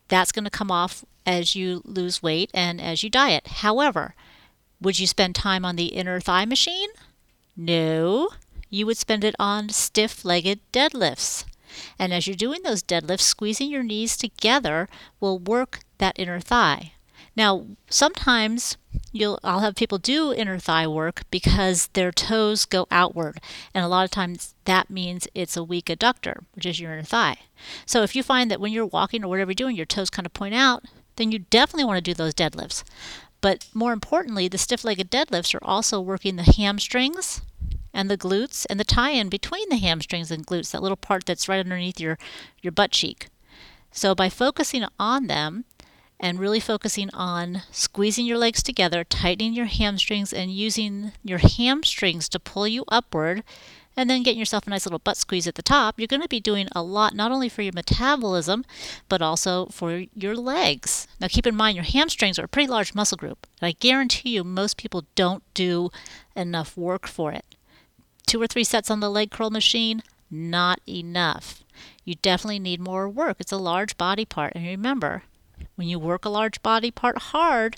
That's 0.08 0.32
going 0.32 0.46
to 0.46 0.50
come 0.50 0.68
off 0.68 1.04
as 1.24 1.54
you 1.54 1.80
lose 1.84 2.24
weight 2.24 2.50
and 2.52 2.80
as 2.80 3.04
you 3.04 3.08
diet. 3.08 3.46
However, 3.62 4.16
would 4.80 4.98
you 4.98 5.06
spend 5.06 5.36
time 5.36 5.64
on 5.64 5.76
the 5.76 5.94
inner 5.94 6.18
thigh 6.18 6.44
machine? 6.44 6.88
No. 7.56 8.30
You 8.68 8.84
would 8.86 8.98
spend 8.98 9.22
it 9.22 9.36
on 9.38 9.68
stiff 9.68 10.24
legged 10.24 10.58
deadlifts. 10.72 11.44
And 11.96 12.12
as 12.12 12.26
you're 12.26 12.34
doing 12.34 12.64
those 12.64 12.82
deadlifts, 12.82 13.20
squeezing 13.20 13.70
your 13.70 13.84
knees 13.84 14.16
together 14.16 14.88
will 15.20 15.38
work 15.38 15.82
that 15.98 16.18
inner 16.18 16.40
thigh. 16.40 16.94
Now, 17.36 17.66
sometimes 17.90 18.78
you'll 19.12 19.38
I'll 19.44 19.60
have 19.60 19.74
people 19.74 19.98
do 19.98 20.32
inner 20.32 20.58
thigh 20.58 20.86
work 20.86 21.22
because 21.30 21.88
their 21.88 22.10
toes 22.10 22.64
go 22.64 22.86
outward, 22.90 23.40
and 23.74 23.84
a 23.84 23.88
lot 23.88 24.04
of 24.04 24.10
times 24.10 24.54
that 24.64 24.88
means 24.90 25.28
it's 25.34 25.56
a 25.56 25.64
weak 25.64 25.86
adductor, 25.86 26.44
which 26.54 26.66
is 26.66 26.80
your 26.80 26.92
inner 26.92 27.02
thigh. 27.02 27.36
So 27.84 28.02
if 28.02 28.16
you 28.16 28.22
find 28.22 28.50
that 28.50 28.60
when 28.60 28.72
you're 28.72 28.86
walking 28.86 29.22
or 29.22 29.28
whatever 29.28 29.50
you're 29.50 29.56
doing, 29.56 29.76
your 29.76 29.86
toes 29.86 30.10
kind 30.10 30.26
of 30.26 30.32
point 30.32 30.54
out, 30.54 30.84
then 31.16 31.30
you 31.30 31.38
definitely 31.38 31.84
want 31.84 31.98
to 31.98 32.10
do 32.10 32.14
those 32.14 32.34
deadlifts. 32.34 32.82
But 33.42 33.66
more 33.74 33.92
importantly, 33.92 34.48
the 34.48 34.58
stiff-legged 34.58 35.10
deadlifts 35.10 35.54
are 35.54 35.62
also 35.64 36.00
working 36.00 36.36
the 36.36 36.54
hamstrings 36.56 37.42
and 37.92 38.10
the 38.10 38.18
glutes 38.18 38.66
and 38.68 38.80
the 38.80 38.84
tie-in 38.84 39.28
between 39.28 39.68
the 39.68 39.76
hamstrings 39.76 40.30
and 40.30 40.46
glutes, 40.46 40.70
that 40.70 40.82
little 40.82 40.96
part 40.96 41.26
that's 41.26 41.48
right 41.48 41.60
underneath 41.60 42.00
your 42.00 42.18
your 42.62 42.72
butt 42.72 42.92
cheek. 42.92 43.28
So 43.92 44.14
by 44.14 44.28
focusing 44.28 44.84
on 44.98 45.26
them, 45.26 45.64
and 46.18 46.40
really 46.40 46.60
focusing 46.60 47.10
on 47.10 47.62
squeezing 47.70 48.26
your 48.26 48.38
legs 48.38 48.62
together, 48.62 49.04
tightening 49.04 49.52
your 49.52 49.66
hamstrings, 49.66 50.32
and 50.32 50.50
using 50.50 51.12
your 51.22 51.38
hamstrings 51.38 52.28
to 52.30 52.40
pull 52.40 52.66
you 52.66 52.84
upward 52.88 53.42
and 53.96 54.10
then 54.10 54.22
getting 54.22 54.38
yourself 54.38 54.66
a 54.66 54.70
nice 54.70 54.84
little 54.84 54.98
butt 54.98 55.16
squeeze 55.16 55.46
at 55.46 55.54
the 55.54 55.62
top, 55.62 55.98
you're 55.98 56.06
going 56.06 56.20
to 56.20 56.28
be 56.28 56.40
doing 56.40 56.68
a 56.72 56.82
lot 56.82 57.14
not 57.14 57.32
only 57.32 57.48
for 57.48 57.62
your 57.62 57.72
metabolism, 57.72 58.64
but 59.08 59.22
also 59.22 59.66
for 59.66 60.04
your 60.14 60.36
legs. 60.36 61.08
Now, 61.18 61.28
keep 61.28 61.46
in 61.46 61.56
mind, 61.56 61.76
your 61.76 61.84
hamstrings 61.84 62.38
are 62.38 62.44
a 62.44 62.48
pretty 62.48 62.68
large 62.68 62.94
muscle 62.94 63.16
group, 63.16 63.46
and 63.60 63.68
I 63.68 63.72
guarantee 63.72 64.34
you 64.34 64.44
most 64.44 64.76
people 64.76 65.06
don't 65.14 65.42
do 65.54 65.90
enough 66.34 66.76
work 66.76 67.06
for 67.06 67.32
it. 67.32 67.44
Two 68.26 68.42
or 68.42 68.46
three 68.46 68.64
sets 68.64 68.90
on 68.90 69.00
the 69.00 69.10
leg 69.10 69.30
curl 69.30 69.50
machine, 69.50 70.02
not 70.30 70.80
enough. 70.86 71.64
You 72.04 72.16
definitely 72.16 72.58
need 72.58 72.80
more 72.80 73.08
work. 73.08 73.36
It's 73.40 73.52
a 73.52 73.56
large 73.56 73.96
body 73.96 74.24
part. 74.24 74.54
And 74.54 74.66
remember, 74.66 75.22
when 75.76 75.88
you 75.88 75.98
work 75.98 76.24
a 76.24 76.30
large 76.30 76.62
body 76.62 76.90
part 76.90 77.18
hard, 77.18 77.76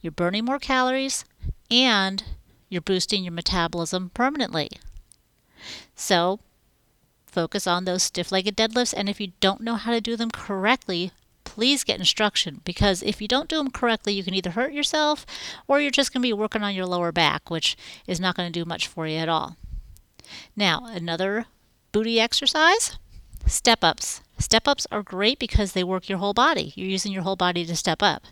you're 0.00 0.12
burning 0.12 0.44
more 0.44 0.58
calories 0.58 1.24
and 1.70 2.22
you're 2.68 2.82
boosting 2.82 3.24
your 3.24 3.32
metabolism 3.32 4.10
permanently. 4.10 4.68
So, 5.94 6.40
focus 7.26 7.66
on 7.66 7.84
those 7.84 8.02
stiff 8.02 8.30
legged 8.30 8.56
deadlifts. 8.56 8.94
And 8.96 9.08
if 9.08 9.20
you 9.20 9.32
don't 9.40 9.60
know 9.60 9.76
how 9.76 9.92
to 9.92 10.00
do 10.00 10.16
them 10.16 10.30
correctly, 10.30 11.12
please 11.44 11.84
get 11.84 11.98
instruction 11.98 12.60
because 12.64 13.02
if 13.02 13.22
you 13.22 13.28
don't 13.28 13.48
do 13.48 13.56
them 13.56 13.70
correctly, 13.70 14.12
you 14.12 14.22
can 14.22 14.34
either 14.34 14.50
hurt 14.50 14.72
yourself 14.72 15.24
or 15.66 15.80
you're 15.80 15.90
just 15.90 16.12
going 16.12 16.20
to 16.22 16.28
be 16.28 16.32
working 16.32 16.62
on 16.62 16.74
your 16.74 16.86
lower 16.86 17.12
back, 17.12 17.50
which 17.50 17.76
is 18.06 18.20
not 18.20 18.36
going 18.36 18.52
to 18.52 18.60
do 18.60 18.64
much 18.64 18.86
for 18.86 19.06
you 19.06 19.16
at 19.16 19.28
all. 19.28 19.56
Now, 20.54 20.84
another 20.86 21.46
booty 21.90 22.20
exercise 22.20 22.98
step 23.48 23.80
ups. 23.82 24.22
Step 24.38 24.68
ups 24.68 24.86
are 24.92 25.02
great 25.02 25.38
because 25.38 25.72
they 25.72 25.82
work 25.82 26.08
your 26.08 26.18
whole 26.18 26.34
body. 26.34 26.72
You're 26.76 26.88
using 26.88 27.12
your 27.12 27.22
whole 27.22 27.36
body 27.36 27.64
to 27.64 27.76
step 27.76 28.02
up. 28.02 28.24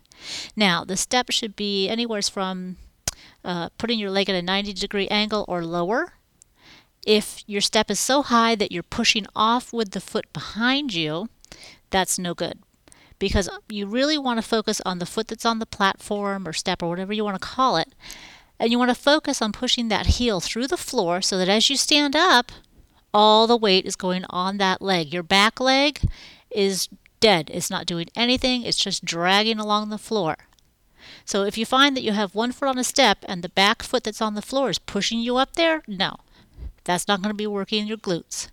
Now, 0.54 0.84
the 0.84 0.96
step 0.96 1.30
should 1.30 1.56
be 1.56 1.88
anywhere 1.88 2.22
from 2.22 2.76
uh, 3.44 3.70
putting 3.78 3.98
your 3.98 4.10
leg 4.10 4.30
at 4.30 4.36
a 4.36 4.42
90 4.42 4.72
degree 4.74 5.08
angle 5.08 5.44
or 5.48 5.64
lower. 5.64 6.14
If 7.06 7.42
your 7.46 7.60
step 7.60 7.90
is 7.90 8.00
so 8.00 8.22
high 8.22 8.54
that 8.56 8.72
you're 8.72 8.82
pushing 8.82 9.26
off 9.34 9.72
with 9.72 9.92
the 9.92 10.00
foot 10.00 10.32
behind 10.32 10.94
you, 10.94 11.28
that's 11.90 12.18
no 12.18 12.34
good 12.34 12.58
because 13.18 13.48
you 13.68 13.86
really 13.86 14.18
want 14.18 14.38
to 14.38 14.46
focus 14.46 14.80
on 14.84 14.98
the 14.98 15.06
foot 15.06 15.28
that's 15.28 15.46
on 15.46 15.58
the 15.58 15.66
platform 15.66 16.46
or 16.46 16.52
step 16.52 16.82
or 16.82 16.88
whatever 16.88 17.12
you 17.12 17.24
want 17.24 17.40
to 17.40 17.46
call 17.46 17.76
it. 17.76 17.94
And 18.58 18.70
you 18.70 18.78
want 18.78 18.90
to 18.90 18.94
focus 18.94 19.42
on 19.42 19.52
pushing 19.52 19.88
that 19.88 20.06
heel 20.06 20.40
through 20.40 20.66
the 20.66 20.76
floor 20.76 21.20
so 21.20 21.36
that 21.38 21.48
as 21.48 21.68
you 21.68 21.76
stand 21.76 22.16
up, 22.16 22.52
all 23.16 23.46
the 23.46 23.56
weight 23.56 23.86
is 23.86 23.96
going 23.96 24.26
on 24.28 24.58
that 24.58 24.82
leg. 24.82 25.10
Your 25.10 25.22
back 25.22 25.58
leg 25.58 26.02
is 26.50 26.86
dead. 27.18 27.50
It's 27.50 27.70
not 27.70 27.86
doing 27.86 28.08
anything, 28.14 28.62
it's 28.62 28.76
just 28.76 29.06
dragging 29.06 29.58
along 29.58 29.88
the 29.88 29.96
floor. 29.96 30.36
So 31.24 31.44
if 31.44 31.56
you 31.56 31.64
find 31.64 31.96
that 31.96 32.02
you 32.02 32.12
have 32.12 32.34
one 32.34 32.52
foot 32.52 32.68
on 32.68 32.78
a 32.78 32.84
step 32.84 33.24
and 33.26 33.42
the 33.42 33.48
back 33.48 33.82
foot 33.82 34.04
that's 34.04 34.20
on 34.20 34.34
the 34.34 34.42
floor 34.42 34.68
is 34.68 34.78
pushing 34.78 35.18
you 35.18 35.38
up 35.38 35.54
there, 35.54 35.82
no, 35.88 36.16
that's 36.84 37.08
not 37.08 37.22
going 37.22 37.30
to 37.30 37.34
be 37.34 37.46
working 37.46 37.86
your 37.86 37.96
glutes. 37.96 38.48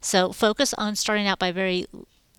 So 0.00 0.32
focus 0.32 0.74
on 0.74 0.96
starting 0.96 1.28
out 1.28 1.38
by 1.38 1.52
very 1.52 1.86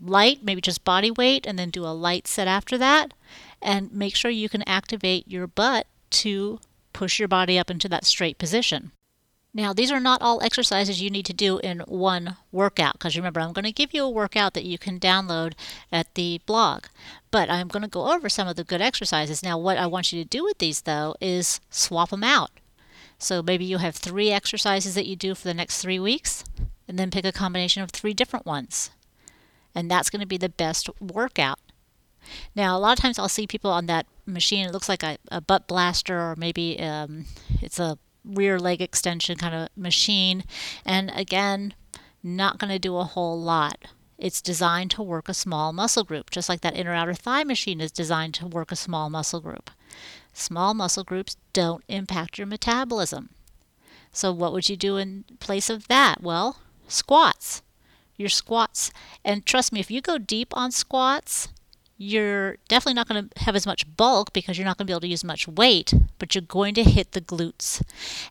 light, 0.02 0.43
maybe 0.43 0.60
just 0.60 0.84
body 0.84 1.12
weight, 1.12 1.45
and 1.47 1.58
then 1.58 1.69
do 1.69 1.86
a 1.86 1.95
light 1.95 2.28
set 2.28 2.49
after 2.49 2.78
that. 2.80 3.13
And 3.62 3.93
make 3.93 4.17
sure 4.17 4.30
you 4.30 4.49
can 4.49 4.63
activate 4.63 5.30
your 5.30 5.47
butt 5.47 5.88
to 6.23 6.60
push 6.91 7.19
your 7.19 7.30
body 7.30 7.58
up 7.58 7.71
into 7.71 7.88
that 7.88 8.04
straight 8.04 8.38
position. 8.38 8.91
Now, 9.55 9.71
these 9.71 9.91
are 9.91 9.99
not 9.99 10.21
all 10.21 10.41
exercises 10.41 11.01
you 11.01 11.11
need 11.11 11.27
to 11.27 11.33
do 11.33 11.59
in 11.59 11.81
one 11.81 12.37
workout 12.51 12.93
because 12.93 13.15
remember, 13.15 13.39
I'm 13.39 13.53
going 13.53 13.65
to 13.65 13.71
give 13.71 13.93
you 13.93 14.03
a 14.03 14.09
workout 14.09 14.55
that 14.55 14.65
you 14.65 14.79
can 14.79 14.99
download 14.99 15.53
at 15.91 16.15
the 16.15 16.41
blog. 16.47 16.85
But 17.29 17.51
I'm 17.51 17.67
going 17.67 17.83
to 17.83 17.89
go 17.89 18.11
over 18.11 18.29
some 18.29 18.47
of 18.47 18.55
the 18.55 18.63
good 18.63 18.81
exercises. 18.81 19.43
Now, 19.43 19.59
what 19.59 19.77
I 19.77 19.85
want 19.85 20.11
you 20.11 20.23
to 20.23 20.27
do 20.27 20.43
with 20.43 20.57
these 20.57 20.81
though 20.81 21.15
is 21.21 21.61
swap 21.69 22.09
them 22.09 22.23
out. 22.23 22.49
So 23.19 23.43
maybe 23.43 23.63
you 23.63 23.77
have 23.77 23.95
three 23.95 24.31
exercises 24.31 24.95
that 24.95 25.05
you 25.05 25.15
do 25.15 25.35
for 25.35 25.43
the 25.43 25.53
next 25.53 25.81
three 25.81 25.99
weeks, 25.99 26.43
and 26.87 26.99
then 26.99 27.11
pick 27.11 27.23
a 27.23 27.31
combination 27.31 27.83
of 27.83 27.91
three 27.91 28.13
different 28.13 28.45
ones. 28.45 28.89
And 29.75 29.89
that's 29.89 30.09
going 30.09 30.19
to 30.19 30.27
be 30.27 30.37
the 30.37 30.49
best 30.49 30.89
workout. 30.99 31.59
Now, 32.55 32.75
a 32.75 32.79
lot 32.79 32.97
of 32.97 33.01
times 33.01 33.19
I'll 33.19 33.29
see 33.29 33.47
people 33.47 33.71
on 33.71 33.85
that 33.85 34.07
machine. 34.25 34.65
It 34.65 34.73
looks 34.73 34.89
like 34.89 35.03
a, 35.03 35.17
a 35.31 35.41
butt 35.41 35.67
blaster, 35.67 36.19
or 36.19 36.35
maybe 36.35 36.79
um, 36.79 37.25
it's 37.61 37.79
a 37.79 37.97
rear 38.25 38.59
leg 38.59 38.81
extension 38.81 39.38
kind 39.38 39.55
of 39.55 39.69
machine. 39.75 40.43
And 40.86 41.12
again, 41.15 41.73
not 42.21 42.57
going 42.57 42.71
to 42.71 42.79
do 42.79 42.97
a 42.97 43.03
whole 43.03 43.39
lot. 43.39 43.86
It's 44.17 44.41
designed 44.41 44.91
to 44.91 45.03
work 45.03 45.27
a 45.27 45.33
small 45.33 45.73
muscle 45.73 46.03
group, 46.03 46.29
just 46.29 46.47
like 46.47 46.62
that 46.62 46.75
inner 46.75 46.93
outer 46.93 47.13
thigh 47.13 47.43
machine 47.43 47.81
is 47.81 47.91
designed 47.91 48.33
to 48.36 48.47
work 48.47 48.71
a 48.71 48.75
small 48.75 49.09
muscle 49.09 49.41
group. 49.41 49.69
Small 50.33 50.73
muscle 50.73 51.03
groups 51.03 51.36
don't 51.51 51.83
impact 51.88 52.38
your 52.38 52.47
metabolism. 52.47 53.29
So, 54.12 54.31
what 54.31 54.53
would 54.53 54.69
you 54.69 54.77
do 54.77 54.97
in 54.97 55.25
place 55.39 55.69
of 55.69 55.88
that? 55.88 56.21
Well, 56.21 56.59
squats. 56.88 57.62
Your 58.15 58.29
squats. 58.29 58.91
And 59.25 59.45
trust 59.45 59.73
me, 59.73 59.79
if 59.79 59.91
you 59.91 60.01
go 60.01 60.17
deep 60.17 60.55
on 60.55 60.71
squats, 60.71 61.49
you're 61.97 62.58
definitely 62.67 62.95
not 62.95 63.08
going 63.08 63.29
to 63.29 63.43
have 63.43 63.56
as 63.56 63.65
much 63.65 63.95
bulk 63.95 64.34
because 64.34 64.58
you're 64.58 64.65
not 64.65 64.77
going 64.77 64.86
to 64.86 64.91
be 64.91 64.93
able 64.93 65.01
to 65.01 65.08
use 65.08 65.23
much 65.23 65.47
weight, 65.47 65.93
but 66.19 66.34
you're 66.34 66.41
going 66.41 66.73
to 66.75 66.84
hit 66.84 67.12
the 67.12 67.21
glutes. 67.21 67.82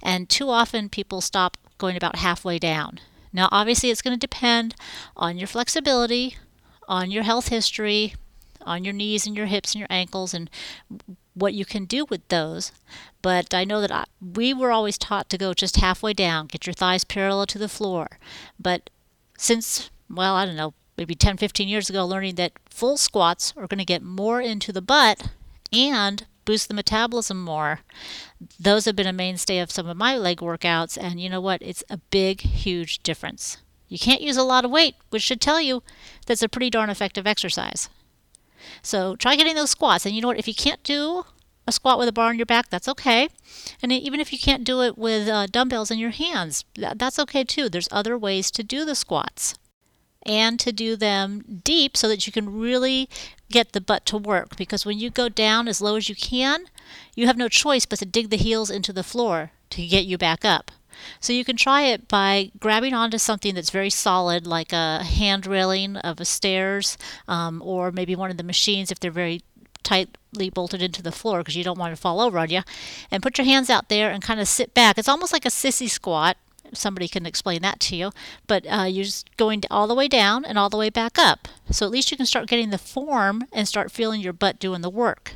And 0.02 0.28
too 0.28 0.50
often 0.50 0.88
people 0.88 1.20
stop 1.20 1.56
going 1.78 1.96
about 1.96 2.16
halfway 2.16 2.58
down. 2.58 2.98
Now, 3.32 3.48
obviously, 3.50 3.90
it's 3.90 4.02
going 4.02 4.18
to 4.18 4.26
depend 4.26 4.74
on 5.16 5.38
your 5.38 5.46
flexibility, 5.46 6.36
on 6.86 7.10
your 7.10 7.22
health 7.22 7.48
history, 7.48 8.14
on 8.60 8.84
your 8.84 8.92
knees 8.92 9.26
and 9.26 9.36
your 9.36 9.46
hips 9.46 9.72
and 9.72 9.80
your 9.80 9.88
ankles, 9.90 10.34
and 10.34 10.50
what 11.34 11.54
you 11.54 11.64
can 11.64 11.84
do 11.84 12.04
with 12.04 12.26
those. 12.28 12.72
But 13.22 13.54
I 13.54 13.64
know 13.64 13.80
that 13.80 13.92
I, 13.92 14.04
we 14.20 14.52
were 14.52 14.70
always 14.70 14.98
taught 14.98 15.30
to 15.30 15.38
go 15.38 15.54
just 15.54 15.76
halfway 15.76 16.12
down, 16.12 16.48
get 16.48 16.66
your 16.66 16.74
thighs 16.74 17.04
parallel 17.04 17.46
to 17.46 17.58
the 17.58 17.68
floor. 17.68 18.18
But 18.58 18.90
since, 19.38 19.90
well, 20.10 20.34
I 20.34 20.44
don't 20.44 20.56
know, 20.56 20.74
maybe 20.96 21.14
10, 21.14 21.36
15 21.36 21.68
years 21.68 21.88
ago, 21.88 22.04
learning 22.04 22.36
that 22.36 22.52
full 22.68 22.96
squats 22.96 23.52
are 23.56 23.66
going 23.66 23.78
to 23.78 23.84
get 23.84 24.02
more 24.02 24.40
into 24.40 24.72
the 24.72 24.82
butt 24.82 25.28
and 25.72 26.26
boost 26.44 26.68
the 26.68 26.74
metabolism 26.74 27.42
more. 27.42 27.80
Those 28.58 28.84
have 28.84 28.96
been 28.96 29.06
a 29.06 29.12
mainstay 29.12 29.58
of 29.58 29.70
some 29.70 29.86
of 29.86 29.96
my 29.96 30.16
leg 30.16 30.38
workouts, 30.38 30.98
and 31.00 31.20
you 31.20 31.30
know 31.30 31.40
what? 31.40 31.62
It's 31.62 31.84
a 31.88 31.98
big, 31.98 32.40
huge 32.40 33.02
difference. 33.02 33.58
You 33.88 33.98
can't 33.98 34.22
use 34.22 34.36
a 34.36 34.42
lot 34.42 34.64
of 34.64 34.70
weight, 34.70 34.96
which 35.10 35.22
should 35.22 35.40
tell 35.40 35.60
you 35.60 35.82
that's 36.26 36.42
a 36.42 36.48
pretty 36.48 36.70
darn 36.70 36.90
effective 36.90 37.26
exercise. 37.26 37.88
So 38.82 39.16
try 39.16 39.36
getting 39.36 39.54
those 39.54 39.70
squats. 39.70 40.06
And 40.06 40.14
you 40.14 40.22
know 40.22 40.28
what? 40.28 40.38
If 40.38 40.48
you 40.48 40.54
can't 40.54 40.82
do 40.82 41.24
a 41.66 41.72
squat 41.72 41.98
with 41.98 42.08
a 42.08 42.12
bar 42.12 42.30
on 42.30 42.38
your 42.38 42.46
back, 42.46 42.70
that's 42.70 42.88
okay. 42.88 43.28
And 43.82 43.92
even 43.92 44.18
if 44.18 44.32
you 44.32 44.38
can't 44.38 44.64
do 44.64 44.82
it 44.82 44.96
with 44.96 45.28
uh, 45.28 45.46
dumbbells 45.46 45.90
in 45.90 45.98
your 45.98 46.10
hands, 46.10 46.64
that's 46.74 47.18
okay 47.18 47.44
too. 47.44 47.68
There's 47.68 47.88
other 47.90 48.16
ways 48.16 48.50
to 48.52 48.62
do 48.62 48.84
the 48.84 48.94
squats 48.94 49.56
and 50.24 50.58
to 50.60 50.72
do 50.72 50.96
them 50.96 51.60
deep 51.64 51.96
so 51.96 52.08
that 52.08 52.26
you 52.26 52.32
can 52.32 52.58
really 52.58 53.08
get 53.50 53.72
the 53.72 53.80
butt 53.80 54.06
to 54.06 54.16
work. 54.16 54.56
Because 54.56 54.86
when 54.86 54.98
you 54.98 55.10
go 55.10 55.28
down 55.28 55.68
as 55.68 55.80
low 55.80 55.96
as 55.96 56.08
you 56.08 56.14
can, 56.14 56.66
you 57.14 57.26
have 57.26 57.36
no 57.36 57.48
choice 57.48 57.86
but 57.86 57.98
to 57.98 58.06
dig 58.06 58.30
the 58.30 58.36
heels 58.36 58.70
into 58.70 58.92
the 58.92 59.02
floor 59.02 59.52
to 59.70 59.86
get 59.86 60.04
you 60.04 60.18
back 60.18 60.44
up. 60.44 60.70
So 61.20 61.32
you 61.32 61.44
can 61.44 61.56
try 61.56 61.82
it 61.82 62.08
by 62.08 62.50
grabbing 62.60 62.94
onto 62.94 63.18
something 63.18 63.54
that's 63.54 63.70
very 63.70 63.90
solid, 63.90 64.46
like 64.46 64.72
a 64.72 65.02
hand 65.02 65.46
railing 65.46 65.96
of 65.98 66.20
a 66.20 66.24
stairs, 66.24 66.98
um, 67.26 67.62
or 67.64 67.90
maybe 67.90 68.14
one 68.14 68.30
of 68.30 68.36
the 68.36 68.42
machines 68.42 68.90
if 68.90 69.00
they're 69.00 69.10
very 69.10 69.42
tightly 69.82 70.50
bolted 70.50 70.80
into 70.80 71.02
the 71.02 71.10
floor 71.10 71.38
because 71.38 71.56
you 71.56 71.64
don't 71.64 71.78
want 71.78 71.94
to 71.94 72.00
fall 72.00 72.20
over 72.20 72.38
on 72.38 72.50
you. 72.50 72.62
And 73.10 73.22
put 73.22 73.38
your 73.38 73.44
hands 73.44 73.70
out 73.70 73.88
there 73.88 74.10
and 74.10 74.22
kind 74.22 74.40
of 74.40 74.48
sit 74.48 74.74
back. 74.74 74.98
It's 74.98 75.08
almost 75.08 75.32
like 75.32 75.44
a 75.44 75.50
sissy 75.50 75.88
squat, 75.88 76.36
somebody 76.72 77.08
can 77.08 77.26
explain 77.26 77.62
that 77.62 77.80
to 77.80 77.96
you. 77.96 78.12
But 78.46 78.66
uh, 78.66 78.84
you're 78.84 79.04
just 79.04 79.36
going 79.36 79.62
all 79.70 79.86
the 79.86 79.94
way 79.94 80.08
down 80.08 80.44
and 80.44 80.58
all 80.58 80.70
the 80.70 80.76
way 80.76 80.90
back 80.90 81.18
up. 81.18 81.48
So 81.70 81.86
at 81.86 81.92
least 81.92 82.10
you 82.10 82.16
can 82.16 82.26
start 82.26 82.48
getting 82.48 82.70
the 82.70 82.78
form 82.78 83.44
and 83.52 83.68
start 83.68 83.90
feeling 83.92 84.20
your 84.20 84.32
butt 84.32 84.58
doing 84.58 84.80
the 84.80 84.90
work. 84.90 85.34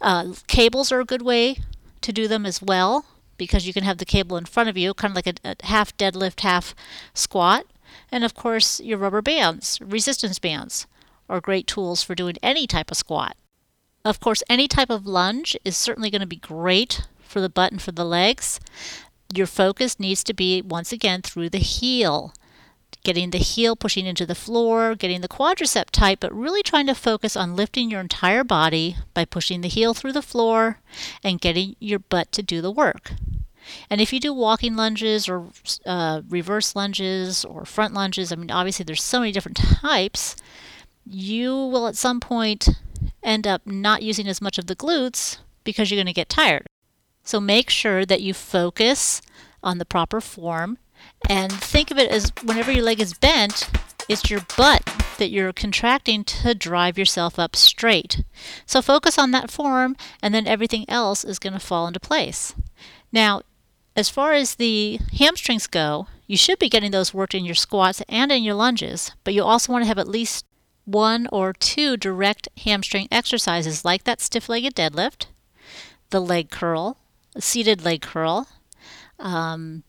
Uh, 0.00 0.34
cables 0.46 0.92
are 0.92 1.00
a 1.00 1.04
good 1.04 1.22
way 1.22 1.58
to 2.00 2.12
do 2.12 2.28
them 2.28 2.46
as 2.46 2.62
well 2.62 3.06
because 3.36 3.66
you 3.66 3.72
can 3.72 3.84
have 3.84 3.98
the 3.98 4.04
cable 4.04 4.36
in 4.36 4.44
front 4.44 4.68
of 4.68 4.76
you, 4.76 4.94
kind 4.94 5.12
of 5.12 5.16
like 5.16 5.26
a, 5.26 5.34
a 5.44 5.66
half 5.66 5.96
deadlift, 5.96 6.40
half 6.40 6.74
squat. 7.12 7.66
And 8.12 8.24
of 8.24 8.34
course, 8.34 8.80
your 8.80 8.98
rubber 8.98 9.22
bands, 9.22 9.80
resistance 9.80 10.38
bands, 10.38 10.86
are 11.28 11.40
great 11.40 11.66
tools 11.66 12.02
for 12.02 12.14
doing 12.14 12.36
any 12.42 12.66
type 12.66 12.90
of 12.90 12.96
squat. 12.96 13.36
Of 14.04 14.20
course, 14.20 14.42
any 14.48 14.68
type 14.68 14.90
of 14.90 15.06
lunge 15.06 15.56
is 15.64 15.76
certainly 15.76 16.10
going 16.10 16.20
to 16.20 16.26
be 16.26 16.36
great 16.36 17.06
for 17.20 17.40
the 17.40 17.48
butt 17.48 17.72
and 17.72 17.82
for 17.82 17.92
the 17.92 18.04
legs 18.04 18.60
your 19.32 19.46
focus 19.46 19.98
needs 19.98 20.24
to 20.24 20.34
be 20.34 20.62
once 20.62 20.92
again 20.92 21.22
through 21.22 21.50
the 21.50 21.58
heel. 21.58 22.34
Getting 23.02 23.30
the 23.30 23.38
heel 23.38 23.76
pushing 23.76 24.06
into 24.06 24.24
the 24.24 24.34
floor, 24.34 24.94
getting 24.94 25.20
the 25.20 25.28
quadricep 25.28 25.90
tight, 25.90 26.20
but 26.20 26.34
really 26.34 26.62
trying 26.62 26.86
to 26.86 26.94
focus 26.94 27.36
on 27.36 27.56
lifting 27.56 27.90
your 27.90 28.00
entire 28.00 28.44
body 28.44 28.96
by 29.12 29.24
pushing 29.24 29.60
the 29.60 29.68
heel 29.68 29.92
through 29.92 30.12
the 30.12 30.22
floor 30.22 30.80
and 31.22 31.40
getting 31.40 31.76
your 31.80 31.98
butt 31.98 32.32
to 32.32 32.42
do 32.42 32.60
the 32.60 32.70
work. 32.70 33.12
And 33.90 34.00
if 34.00 34.12
you 34.12 34.20
do 34.20 34.32
walking 34.32 34.76
lunges 34.76 35.28
or 35.28 35.48
uh, 35.84 36.22
reverse 36.28 36.76
lunges 36.76 37.44
or 37.44 37.64
front 37.64 37.94
lunges, 37.94 38.32
I 38.32 38.36
mean, 38.36 38.50
obviously 38.50 38.84
there's 38.84 39.02
so 39.02 39.20
many 39.20 39.32
different 39.32 39.58
types, 39.58 40.36
you 41.06 41.52
will 41.54 41.86
at 41.86 41.96
some 41.96 42.20
point 42.20 42.68
end 43.22 43.46
up 43.46 43.66
not 43.66 44.02
using 44.02 44.28
as 44.28 44.40
much 44.40 44.58
of 44.58 44.66
the 44.66 44.76
glutes 44.76 45.38
because 45.64 45.90
you're 45.90 45.96
going 45.96 46.06
to 46.06 46.12
get 46.12 46.28
tired. 46.28 46.66
So 47.24 47.40
make 47.40 47.70
sure 47.70 48.06
that 48.06 48.22
you 48.22 48.34
focus 48.34 49.20
on 49.62 49.78
the 49.78 49.84
proper 49.84 50.20
form 50.20 50.78
And 51.28 51.52
think 51.52 51.90
of 51.90 51.98
it 51.98 52.10
as 52.10 52.32
whenever 52.42 52.70
your 52.70 52.84
leg 52.84 53.00
is 53.00 53.14
bent, 53.14 53.68
it's 54.08 54.30
your 54.30 54.42
butt 54.56 54.84
that 55.18 55.30
you're 55.30 55.52
contracting 55.52 56.24
to 56.24 56.54
drive 56.54 56.98
yourself 56.98 57.38
up 57.38 57.56
straight. 57.56 58.22
So 58.66 58.82
focus 58.82 59.18
on 59.18 59.30
that 59.30 59.50
form, 59.50 59.96
and 60.22 60.34
then 60.34 60.46
everything 60.46 60.84
else 60.88 61.24
is 61.24 61.38
going 61.38 61.52
to 61.52 61.60
fall 61.60 61.86
into 61.86 62.00
place. 62.00 62.54
Now, 63.12 63.42
as 63.96 64.10
far 64.10 64.32
as 64.32 64.56
the 64.56 64.98
hamstrings 65.18 65.66
go, 65.66 66.08
you 66.26 66.36
should 66.36 66.58
be 66.58 66.68
getting 66.68 66.90
those 66.90 67.14
worked 67.14 67.34
in 67.34 67.44
your 67.44 67.54
squats 67.54 68.02
and 68.08 68.32
in 68.32 68.42
your 68.42 68.54
lunges, 68.54 69.12
but 69.22 69.34
you 69.34 69.42
also 69.42 69.72
want 69.72 69.84
to 69.84 69.88
have 69.88 69.98
at 69.98 70.08
least 70.08 70.44
one 70.84 71.28
or 71.32 71.52
two 71.52 71.96
direct 71.96 72.48
hamstring 72.64 73.08
exercises 73.10 73.84
like 73.84 74.04
that 74.04 74.20
stiff 74.20 74.48
legged 74.48 74.74
deadlift, 74.74 75.26
the 76.10 76.20
leg 76.20 76.50
curl, 76.50 76.98
seated 77.40 77.84
leg 77.84 78.02
curl. 78.02 78.48
Um, 79.18 79.82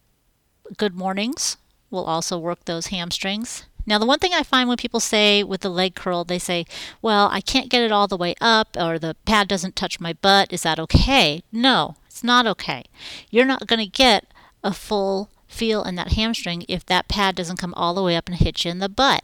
good 0.78 0.96
mornings 0.96 1.58
will 1.90 2.06
also 2.06 2.38
work 2.38 2.66
those 2.66 2.88
hamstrings. 2.88 3.66
Now, 3.88 4.00
the 4.00 4.06
one 4.06 4.18
thing 4.18 4.34
I 4.34 4.42
find 4.42 4.68
when 4.68 4.78
people 4.78 5.00
say 5.00 5.44
with 5.44 5.62
the 5.62 5.70
leg 5.70 5.94
curl, 5.94 6.24
they 6.24 6.40
say, 6.40 6.66
Well, 7.02 7.30
I 7.32 7.40
can't 7.40 7.70
get 7.70 7.84
it 7.84 7.92
all 7.92 8.08
the 8.08 8.18
way 8.18 8.34
up, 8.42 8.76
or 8.80 8.98
the 8.98 9.16
pad 9.26 9.48
doesn't 9.48 9.76
touch 9.76 10.00
my 10.00 10.14
butt. 10.14 10.52
Is 10.52 10.64
that 10.64 10.80
okay? 10.80 11.44
No, 11.52 11.96
it's 12.08 12.24
not 12.24 12.48
okay. 12.48 12.86
You're 13.30 13.46
not 13.46 13.68
going 13.68 13.80
to 13.80 13.86
get 13.86 14.26
a 14.64 14.74
full 14.74 15.30
feel 15.48 15.84
in 15.84 15.96
that 15.96 16.14
hamstring 16.14 16.66
if 16.68 16.86
that 16.88 17.08
pad 17.08 17.36
doesn't 17.36 17.60
come 17.60 17.74
all 17.76 17.94
the 17.94 18.04
way 18.04 18.16
up 18.16 18.28
and 18.28 18.38
hit 18.38 18.66
you 18.66 18.72
in 18.72 18.80
the 18.80 18.90
butt. 18.90 19.24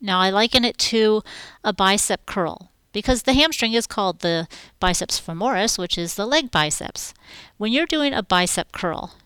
Now, 0.00 0.20
I 0.20 0.28
liken 0.28 0.66
it 0.66 0.76
to 0.78 1.22
a 1.64 1.72
bicep 1.72 2.26
curl 2.26 2.70
because 2.94 3.24
the 3.24 3.34
hamstring 3.34 3.74
is 3.74 3.86
called 3.86 4.20
the 4.20 4.48
biceps 4.80 5.20
femoris, 5.20 5.76
which 5.76 5.98
is 5.98 6.14
the 6.14 6.24
leg 6.24 6.50
biceps. 6.50 7.12
When 7.58 7.72
you're 7.72 7.84
doing 7.84 8.14
a 8.14 8.22
bicep 8.22 8.72
curl, 8.72 9.16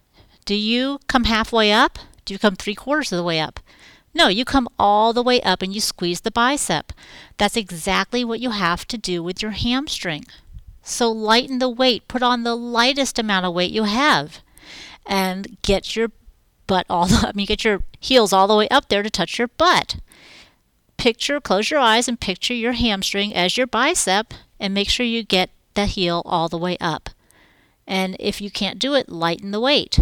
do 0.44 0.56
you 0.56 0.98
come 1.06 1.24
halfway 1.24 1.70
up? 1.70 2.00
Do 2.24 2.34
you 2.34 2.38
come 2.38 2.56
three 2.56 2.74
quarters 2.74 3.12
of 3.12 3.18
the 3.18 3.22
way 3.22 3.38
up? 3.38 3.60
No, 4.14 4.26
you 4.26 4.44
come 4.44 4.68
all 4.78 5.12
the 5.12 5.22
way 5.22 5.40
up 5.42 5.62
and 5.62 5.72
you 5.74 5.80
squeeze 5.80 6.22
the 6.22 6.30
bicep. 6.30 6.92
That's 7.36 7.56
exactly 7.56 8.24
what 8.24 8.40
you 8.40 8.50
have 8.50 8.86
to 8.88 8.98
do 8.98 9.22
with 9.22 9.42
your 9.42 9.52
hamstring. 9.52 10.24
So 10.82 11.12
lighten 11.12 11.58
the 11.58 11.68
weight, 11.68 12.08
put 12.08 12.22
on 12.22 12.42
the 12.42 12.56
lightest 12.56 13.18
amount 13.18 13.44
of 13.44 13.52
weight 13.52 13.70
you 13.70 13.84
have, 13.84 14.40
and 15.06 15.58
get 15.62 15.94
your 15.94 16.10
butt 16.66 16.86
all 16.88 17.06
the 17.06 17.16
I 17.28 17.32
mean 17.34 17.46
get 17.46 17.64
your 17.64 17.82
heels 18.00 18.32
all 18.32 18.46
the 18.48 18.56
way 18.56 18.68
up 18.68 18.88
there 18.88 19.02
to 19.02 19.10
touch 19.10 19.38
your 19.38 19.48
butt 19.48 19.96
picture, 20.98 21.40
close 21.40 21.70
your 21.70 21.80
eyes 21.80 22.08
and 22.08 22.20
picture 22.20 22.54
your 22.54 22.72
hamstring 22.72 23.34
as 23.34 23.56
your 23.56 23.66
bicep 23.66 24.34
and 24.60 24.74
make 24.74 24.90
sure 24.90 25.06
you 25.06 25.22
get 25.22 25.50
the 25.74 25.86
heel 25.86 26.22
all 26.26 26.48
the 26.48 26.58
way 26.58 26.76
up. 26.80 27.08
And 27.86 28.16
if 28.20 28.40
you 28.40 28.50
can't 28.50 28.78
do 28.78 28.94
it, 28.94 29.08
lighten 29.08 29.50
the 29.50 29.60
weight. 29.60 29.98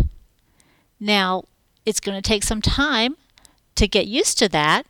Now, 0.99 1.45
it's 1.85 2.01
going 2.01 2.21
to 2.21 2.29
take 2.29 2.43
some 2.43 2.61
time 2.61 3.17
to 3.77 3.87
get 3.87 4.09
used 4.09 4.39
to 4.39 4.49
that. 4.49 4.87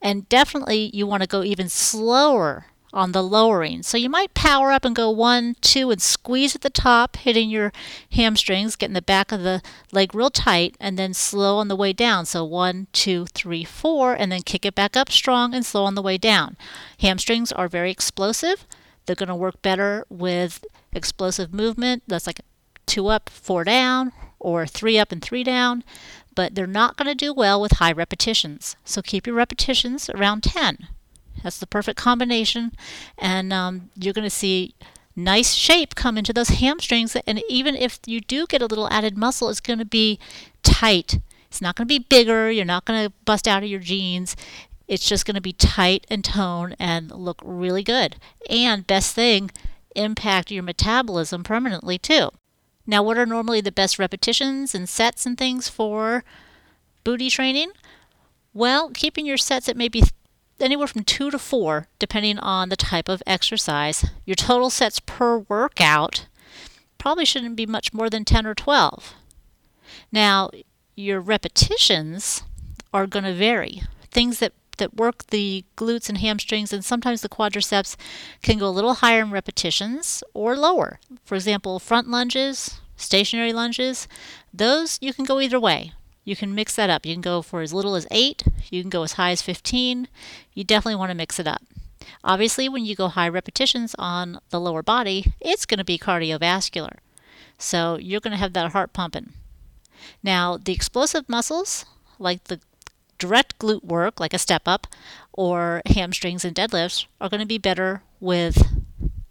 And 0.00 0.28
definitely, 0.28 0.90
you 0.94 1.06
want 1.06 1.22
to 1.22 1.28
go 1.28 1.42
even 1.42 1.68
slower 1.68 2.66
on 2.92 3.12
the 3.12 3.22
lowering. 3.22 3.82
So 3.82 3.98
you 3.98 4.08
might 4.08 4.34
power 4.34 4.72
up 4.72 4.84
and 4.84 4.96
go 4.96 5.10
one, 5.10 5.56
two, 5.60 5.90
and 5.90 6.00
squeeze 6.00 6.54
at 6.54 6.62
the 6.62 6.70
top, 6.70 7.16
hitting 7.16 7.50
your 7.50 7.72
hamstrings, 8.12 8.76
getting 8.76 8.94
the 8.94 9.02
back 9.02 9.30
of 9.32 9.42
the 9.42 9.62
leg 9.92 10.14
real 10.14 10.30
tight, 10.30 10.76
and 10.80 10.98
then 10.98 11.14
slow 11.14 11.58
on 11.58 11.68
the 11.68 11.76
way 11.76 11.92
down. 11.92 12.26
So 12.26 12.44
one, 12.44 12.86
two, 12.92 13.26
three, 13.26 13.64
four, 13.64 14.14
and 14.14 14.32
then 14.32 14.42
kick 14.42 14.64
it 14.64 14.74
back 14.74 14.96
up 14.96 15.10
strong 15.10 15.54
and 15.54 15.64
slow 15.64 15.84
on 15.84 15.94
the 15.94 16.02
way 16.02 16.18
down. 16.18 16.56
Hamstrings 17.00 17.52
are 17.52 17.68
very 17.68 17.90
explosive. 17.90 18.66
They're 19.06 19.16
going 19.16 19.28
to 19.28 19.34
work 19.34 19.62
better 19.62 20.04
with 20.08 20.64
explosive 20.92 21.52
movement. 21.52 22.02
That's 22.06 22.26
like 22.26 22.40
two 22.86 23.08
up, 23.08 23.28
four 23.30 23.64
down, 23.64 24.12
or 24.38 24.66
three 24.66 24.98
up 24.98 25.12
and 25.12 25.22
three 25.22 25.44
down. 25.44 25.84
But 26.34 26.54
they're 26.54 26.66
not 26.66 26.96
going 26.96 27.08
to 27.08 27.14
do 27.14 27.32
well 27.32 27.60
with 27.60 27.72
high 27.72 27.92
repetitions. 27.92 28.76
So 28.84 29.02
keep 29.02 29.26
your 29.26 29.34
repetitions 29.34 30.08
around 30.10 30.42
10. 30.42 30.88
That's 31.42 31.58
the 31.58 31.66
perfect 31.66 31.98
combination, 31.98 32.72
and 33.16 33.52
um, 33.52 33.90
you're 33.94 34.14
going 34.14 34.24
to 34.24 34.30
see 34.30 34.74
nice 35.18 35.52
shape 35.52 35.94
come 35.94 36.16
into 36.16 36.32
those 36.32 36.48
hamstrings. 36.48 37.16
And 37.26 37.42
even 37.48 37.74
if 37.74 37.98
you 38.06 38.20
do 38.20 38.46
get 38.46 38.62
a 38.62 38.66
little 38.66 38.88
added 38.88 39.18
muscle, 39.18 39.50
it's 39.50 39.60
going 39.60 39.80
to 39.80 39.84
be 39.84 40.18
tight. 40.62 41.20
It's 41.48 41.60
not 41.60 41.76
going 41.76 41.86
to 41.86 41.94
be 41.94 41.98
bigger. 41.98 42.50
You're 42.50 42.64
not 42.64 42.84
going 42.84 43.06
to 43.06 43.12
bust 43.24 43.48
out 43.48 43.62
of 43.62 43.68
your 43.68 43.80
jeans. 43.80 44.36
It's 44.86 45.06
just 45.06 45.26
going 45.26 45.34
to 45.34 45.40
be 45.40 45.52
tight 45.52 46.06
and 46.08 46.24
toned 46.24 46.76
and 46.78 47.10
look 47.10 47.40
really 47.44 47.82
good. 47.82 48.16
And 48.48 48.86
best 48.86 49.14
thing, 49.14 49.50
impact 49.94 50.50
your 50.50 50.62
metabolism 50.62 51.42
permanently 51.44 51.98
too. 51.98 52.30
Now, 52.86 53.02
what 53.02 53.18
are 53.18 53.26
normally 53.26 53.60
the 53.60 53.72
best 53.72 53.98
repetitions 53.98 54.74
and 54.74 54.88
sets 54.88 55.26
and 55.26 55.36
things 55.36 55.68
for 55.68 56.24
booty 57.04 57.28
training? 57.28 57.72
Well, 58.54 58.90
keeping 58.90 59.26
your 59.26 59.36
sets 59.36 59.68
at 59.68 59.76
maybe 59.76 60.04
anywhere 60.60 60.86
from 60.86 61.04
two 61.04 61.30
to 61.30 61.38
four, 61.38 61.86
depending 61.98 62.38
on 62.38 62.68
the 62.68 62.76
type 62.76 63.08
of 63.08 63.22
exercise. 63.26 64.04
Your 64.24 64.34
total 64.34 64.70
sets 64.70 65.00
per 65.00 65.38
workout 65.38 66.26
probably 66.98 67.24
shouldn't 67.24 67.56
be 67.56 67.66
much 67.66 67.92
more 67.92 68.10
than 68.10 68.24
10 68.24 68.46
or 68.46 68.54
12. 68.54 69.14
Now, 70.10 70.50
your 70.96 71.20
repetitions 71.20 72.42
are 72.92 73.06
going 73.06 73.24
to 73.24 73.34
vary. 73.34 73.82
Things 74.10 74.40
that, 74.40 74.52
that 74.78 74.96
work 74.96 75.26
the 75.28 75.64
glutes 75.76 76.08
and 76.08 76.18
hamstrings 76.18 76.72
and 76.72 76.84
sometimes 76.84 77.20
the 77.20 77.28
quadriceps 77.28 77.96
can 78.42 78.58
go 78.58 78.68
a 78.68 78.70
little 78.70 78.94
higher 78.94 79.22
in 79.22 79.30
repetitions 79.30 80.22
or 80.34 80.56
lower. 80.56 80.98
For 81.24 81.34
example, 81.34 81.78
front 81.78 82.08
lunges, 82.08 82.80
stationary 82.96 83.52
lunges, 83.52 84.08
those 84.52 84.98
you 85.00 85.14
can 85.14 85.24
go 85.24 85.40
either 85.40 85.60
way 85.60 85.92
you 86.28 86.36
can 86.36 86.54
mix 86.54 86.76
that 86.76 86.90
up. 86.90 87.06
You 87.06 87.14
can 87.14 87.22
go 87.22 87.40
for 87.40 87.62
as 87.62 87.72
little 87.72 87.94
as 87.94 88.06
8, 88.10 88.44
you 88.70 88.82
can 88.82 88.90
go 88.90 89.02
as 89.02 89.14
high 89.14 89.30
as 89.30 89.40
15. 89.40 90.08
You 90.52 90.62
definitely 90.62 90.96
want 90.96 91.10
to 91.10 91.16
mix 91.16 91.40
it 91.40 91.46
up. 91.46 91.62
Obviously, 92.22 92.68
when 92.68 92.84
you 92.84 92.94
go 92.94 93.08
high 93.08 93.28
repetitions 93.28 93.94
on 93.98 94.38
the 94.50 94.60
lower 94.60 94.82
body, 94.82 95.32
it's 95.40 95.64
going 95.64 95.78
to 95.78 95.84
be 95.84 95.98
cardiovascular. 95.98 96.98
So 97.56 97.96
you're 97.96 98.20
going 98.20 98.32
to 98.32 98.38
have 98.38 98.52
that 98.52 98.72
heart 98.72 98.92
pumping. 98.92 99.32
Now, 100.22 100.58
the 100.58 100.72
explosive 100.72 101.28
muscles, 101.28 101.86
like 102.18 102.44
the 102.44 102.60
direct 103.18 103.58
glute 103.58 103.84
work, 103.84 104.20
like 104.20 104.34
a 104.34 104.38
step 104.38 104.62
up, 104.66 104.86
or 105.32 105.80
hamstrings 105.86 106.44
and 106.44 106.54
deadlifts, 106.54 107.06
are 107.22 107.30
going 107.30 107.40
to 107.40 107.46
be 107.46 107.58
better 107.58 108.02
with 108.20 108.84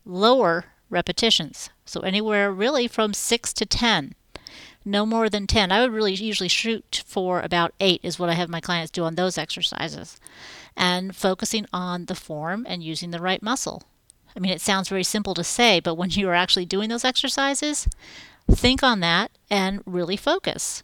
lower 0.03 0.65
repetitions. 0.89 1.69
So 1.85 2.01
anywhere 2.01 2.51
really 2.51 2.87
from 2.87 3.13
6 3.13 3.53
to 3.53 3.65
10 3.65 4.15
no 4.87 5.05
more 5.05 5.29
than 5.29 5.45
10. 5.45 5.71
I 5.71 5.81
would 5.81 5.91
really 5.91 6.13
usually 6.13 6.47
shoot 6.47 7.03
for 7.05 7.41
about 7.41 7.73
8 7.79 7.99
is 8.03 8.17
what 8.17 8.29
I 8.29 8.33
have 8.33 8.49
my 8.49 8.61
clients 8.61 8.91
do 8.91 9.03
on 9.03 9.15
those 9.15 9.37
exercises. 9.37 10.19
And 10.75 11.15
focusing 11.15 11.65
on 11.73 12.05
the 12.05 12.15
form 12.15 12.65
and 12.67 12.83
using 12.83 13.11
the 13.11 13.19
right 13.19 13.43
muscle. 13.43 13.83
I 14.35 14.39
mean, 14.39 14.51
it 14.51 14.61
sounds 14.61 14.89
very 14.89 15.03
simple 15.03 15.33
to 15.33 15.43
say, 15.43 15.79
but 15.79 15.95
when 15.95 16.11
you 16.11 16.29
are 16.29 16.35
actually 16.35 16.65
doing 16.65 16.89
those 16.89 17.03
exercises, 17.03 17.87
think 18.49 18.83
on 18.83 18.99
that 19.01 19.31
and 19.49 19.81
really 19.85 20.15
focus. 20.15 20.83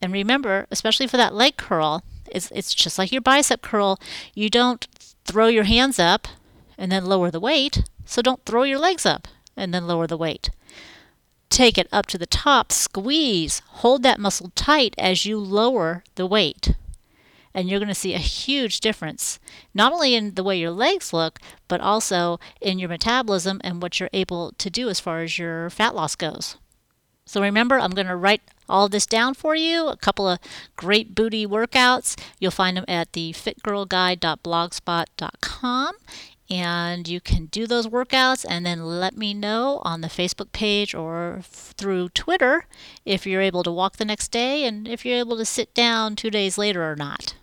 And 0.00 0.12
remember, 0.12 0.66
especially 0.70 1.08
for 1.08 1.16
that 1.16 1.34
leg 1.34 1.56
curl, 1.56 2.04
it's, 2.30 2.50
it's 2.52 2.74
just 2.74 2.98
like 2.98 3.10
your 3.10 3.20
bicep 3.20 3.62
curl. 3.62 3.98
You 4.34 4.48
don't 4.48 4.86
throw 5.24 5.48
your 5.48 5.64
hands 5.64 5.98
up 5.98 6.28
and 6.76 6.92
then 6.92 7.04
lower 7.04 7.30
the 7.30 7.40
weight. 7.40 7.82
So 8.04 8.22
don't 8.22 8.44
throw 8.44 8.62
your 8.62 8.78
legs 8.78 9.04
up 9.04 9.26
and 9.56 9.74
then 9.74 9.86
lower 9.86 10.06
the 10.06 10.16
weight 10.16 10.50
take 11.58 11.76
it 11.76 11.88
up 11.90 12.06
to 12.06 12.16
the 12.16 12.24
top, 12.24 12.70
squeeze, 12.70 13.60
hold 13.66 14.04
that 14.04 14.20
muscle 14.20 14.52
tight 14.54 14.94
as 14.96 15.26
you 15.26 15.36
lower 15.36 16.04
the 16.14 16.24
weight. 16.24 16.76
And 17.52 17.68
you're 17.68 17.80
going 17.80 17.88
to 17.88 17.96
see 17.96 18.14
a 18.14 18.18
huge 18.18 18.78
difference, 18.78 19.40
not 19.74 19.92
only 19.92 20.14
in 20.14 20.34
the 20.34 20.44
way 20.44 20.56
your 20.56 20.70
legs 20.70 21.12
look, 21.12 21.40
but 21.66 21.80
also 21.80 22.38
in 22.60 22.78
your 22.78 22.88
metabolism 22.88 23.60
and 23.64 23.82
what 23.82 23.98
you're 23.98 24.08
able 24.12 24.52
to 24.52 24.70
do 24.70 24.88
as 24.88 25.00
far 25.00 25.22
as 25.22 25.36
your 25.36 25.68
fat 25.68 25.96
loss 25.96 26.14
goes. 26.14 26.58
So 27.26 27.42
remember, 27.42 27.80
I'm 27.80 27.90
going 27.90 28.06
to 28.06 28.14
write 28.14 28.42
all 28.68 28.88
this 28.88 29.04
down 29.04 29.34
for 29.34 29.56
you. 29.56 29.88
A 29.88 29.96
couple 29.96 30.28
of 30.28 30.38
great 30.76 31.16
booty 31.16 31.44
workouts. 31.44 32.16
You'll 32.38 32.52
find 32.52 32.76
them 32.76 32.84
at 32.86 33.14
the 33.14 33.32
fitgirlguide.blogspot.com 33.32 35.94
and 36.50 37.06
you 37.06 37.20
can 37.20 37.46
do 37.46 37.66
those 37.66 37.86
workouts 37.86 38.44
and 38.48 38.64
then 38.64 38.84
let 38.84 39.16
me 39.16 39.34
know 39.34 39.80
on 39.84 40.00
the 40.00 40.08
Facebook 40.08 40.52
page 40.52 40.94
or 40.94 41.40
through 41.42 42.08
Twitter 42.10 42.66
if 43.04 43.26
you're 43.26 43.42
able 43.42 43.62
to 43.62 43.72
walk 43.72 43.96
the 43.96 44.04
next 44.04 44.28
day 44.28 44.64
and 44.64 44.88
if 44.88 45.04
you're 45.04 45.18
able 45.18 45.36
to 45.36 45.44
sit 45.44 45.74
down 45.74 46.16
two 46.16 46.30
days 46.30 46.56
later 46.56 46.90
or 46.90 46.96
not. 46.96 47.34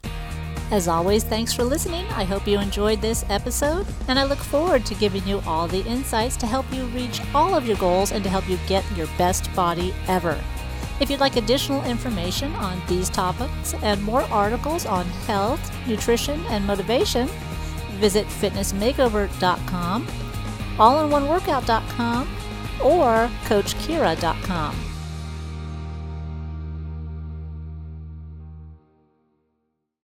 As 0.71 0.87
always, 0.87 1.23
thanks 1.23 1.53
for 1.53 1.63
listening. 1.63 2.05
I 2.07 2.23
hope 2.23 2.47
you 2.47 2.59
enjoyed 2.59 2.99
this 2.99 3.23
episode, 3.29 3.85
and 4.07 4.17
I 4.17 4.23
look 4.23 4.39
forward 4.39 4.83
to 4.87 4.95
giving 4.95 5.25
you 5.27 5.43
all 5.45 5.67
the 5.67 5.85
insights 5.85 6.35
to 6.37 6.47
help 6.47 6.65
you 6.73 6.85
reach 6.85 7.21
all 7.35 7.53
of 7.53 7.67
your 7.67 7.77
goals 7.77 8.11
and 8.11 8.23
to 8.23 8.31
help 8.31 8.49
you 8.49 8.57
get 8.65 8.83
your 8.97 9.05
best 9.15 9.53
body 9.55 9.93
ever. 10.07 10.41
If 10.99 11.11
you'd 11.11 11.19
like 11.19 11.35
additional 11.35 11.83
information 11.83 12.51
on 12.53 12.81
these 12.87 13.09
topics 13.09 13.75
and 13.83 14.01
more 14.01 14.23
articles 14.23 14.87
on 14.87 15.05
health, 15.27 15.87
nutrition, 15.87 16.43
and 16.47 16.65
motivation, 16.65 17.29
visit 17.95 18.27
fitnessmakeover.com, 18.27 20.07
allinoneworkout.com, 20.77 22.27
or 22.83 23.29
coachkira.com. 23.45 24.94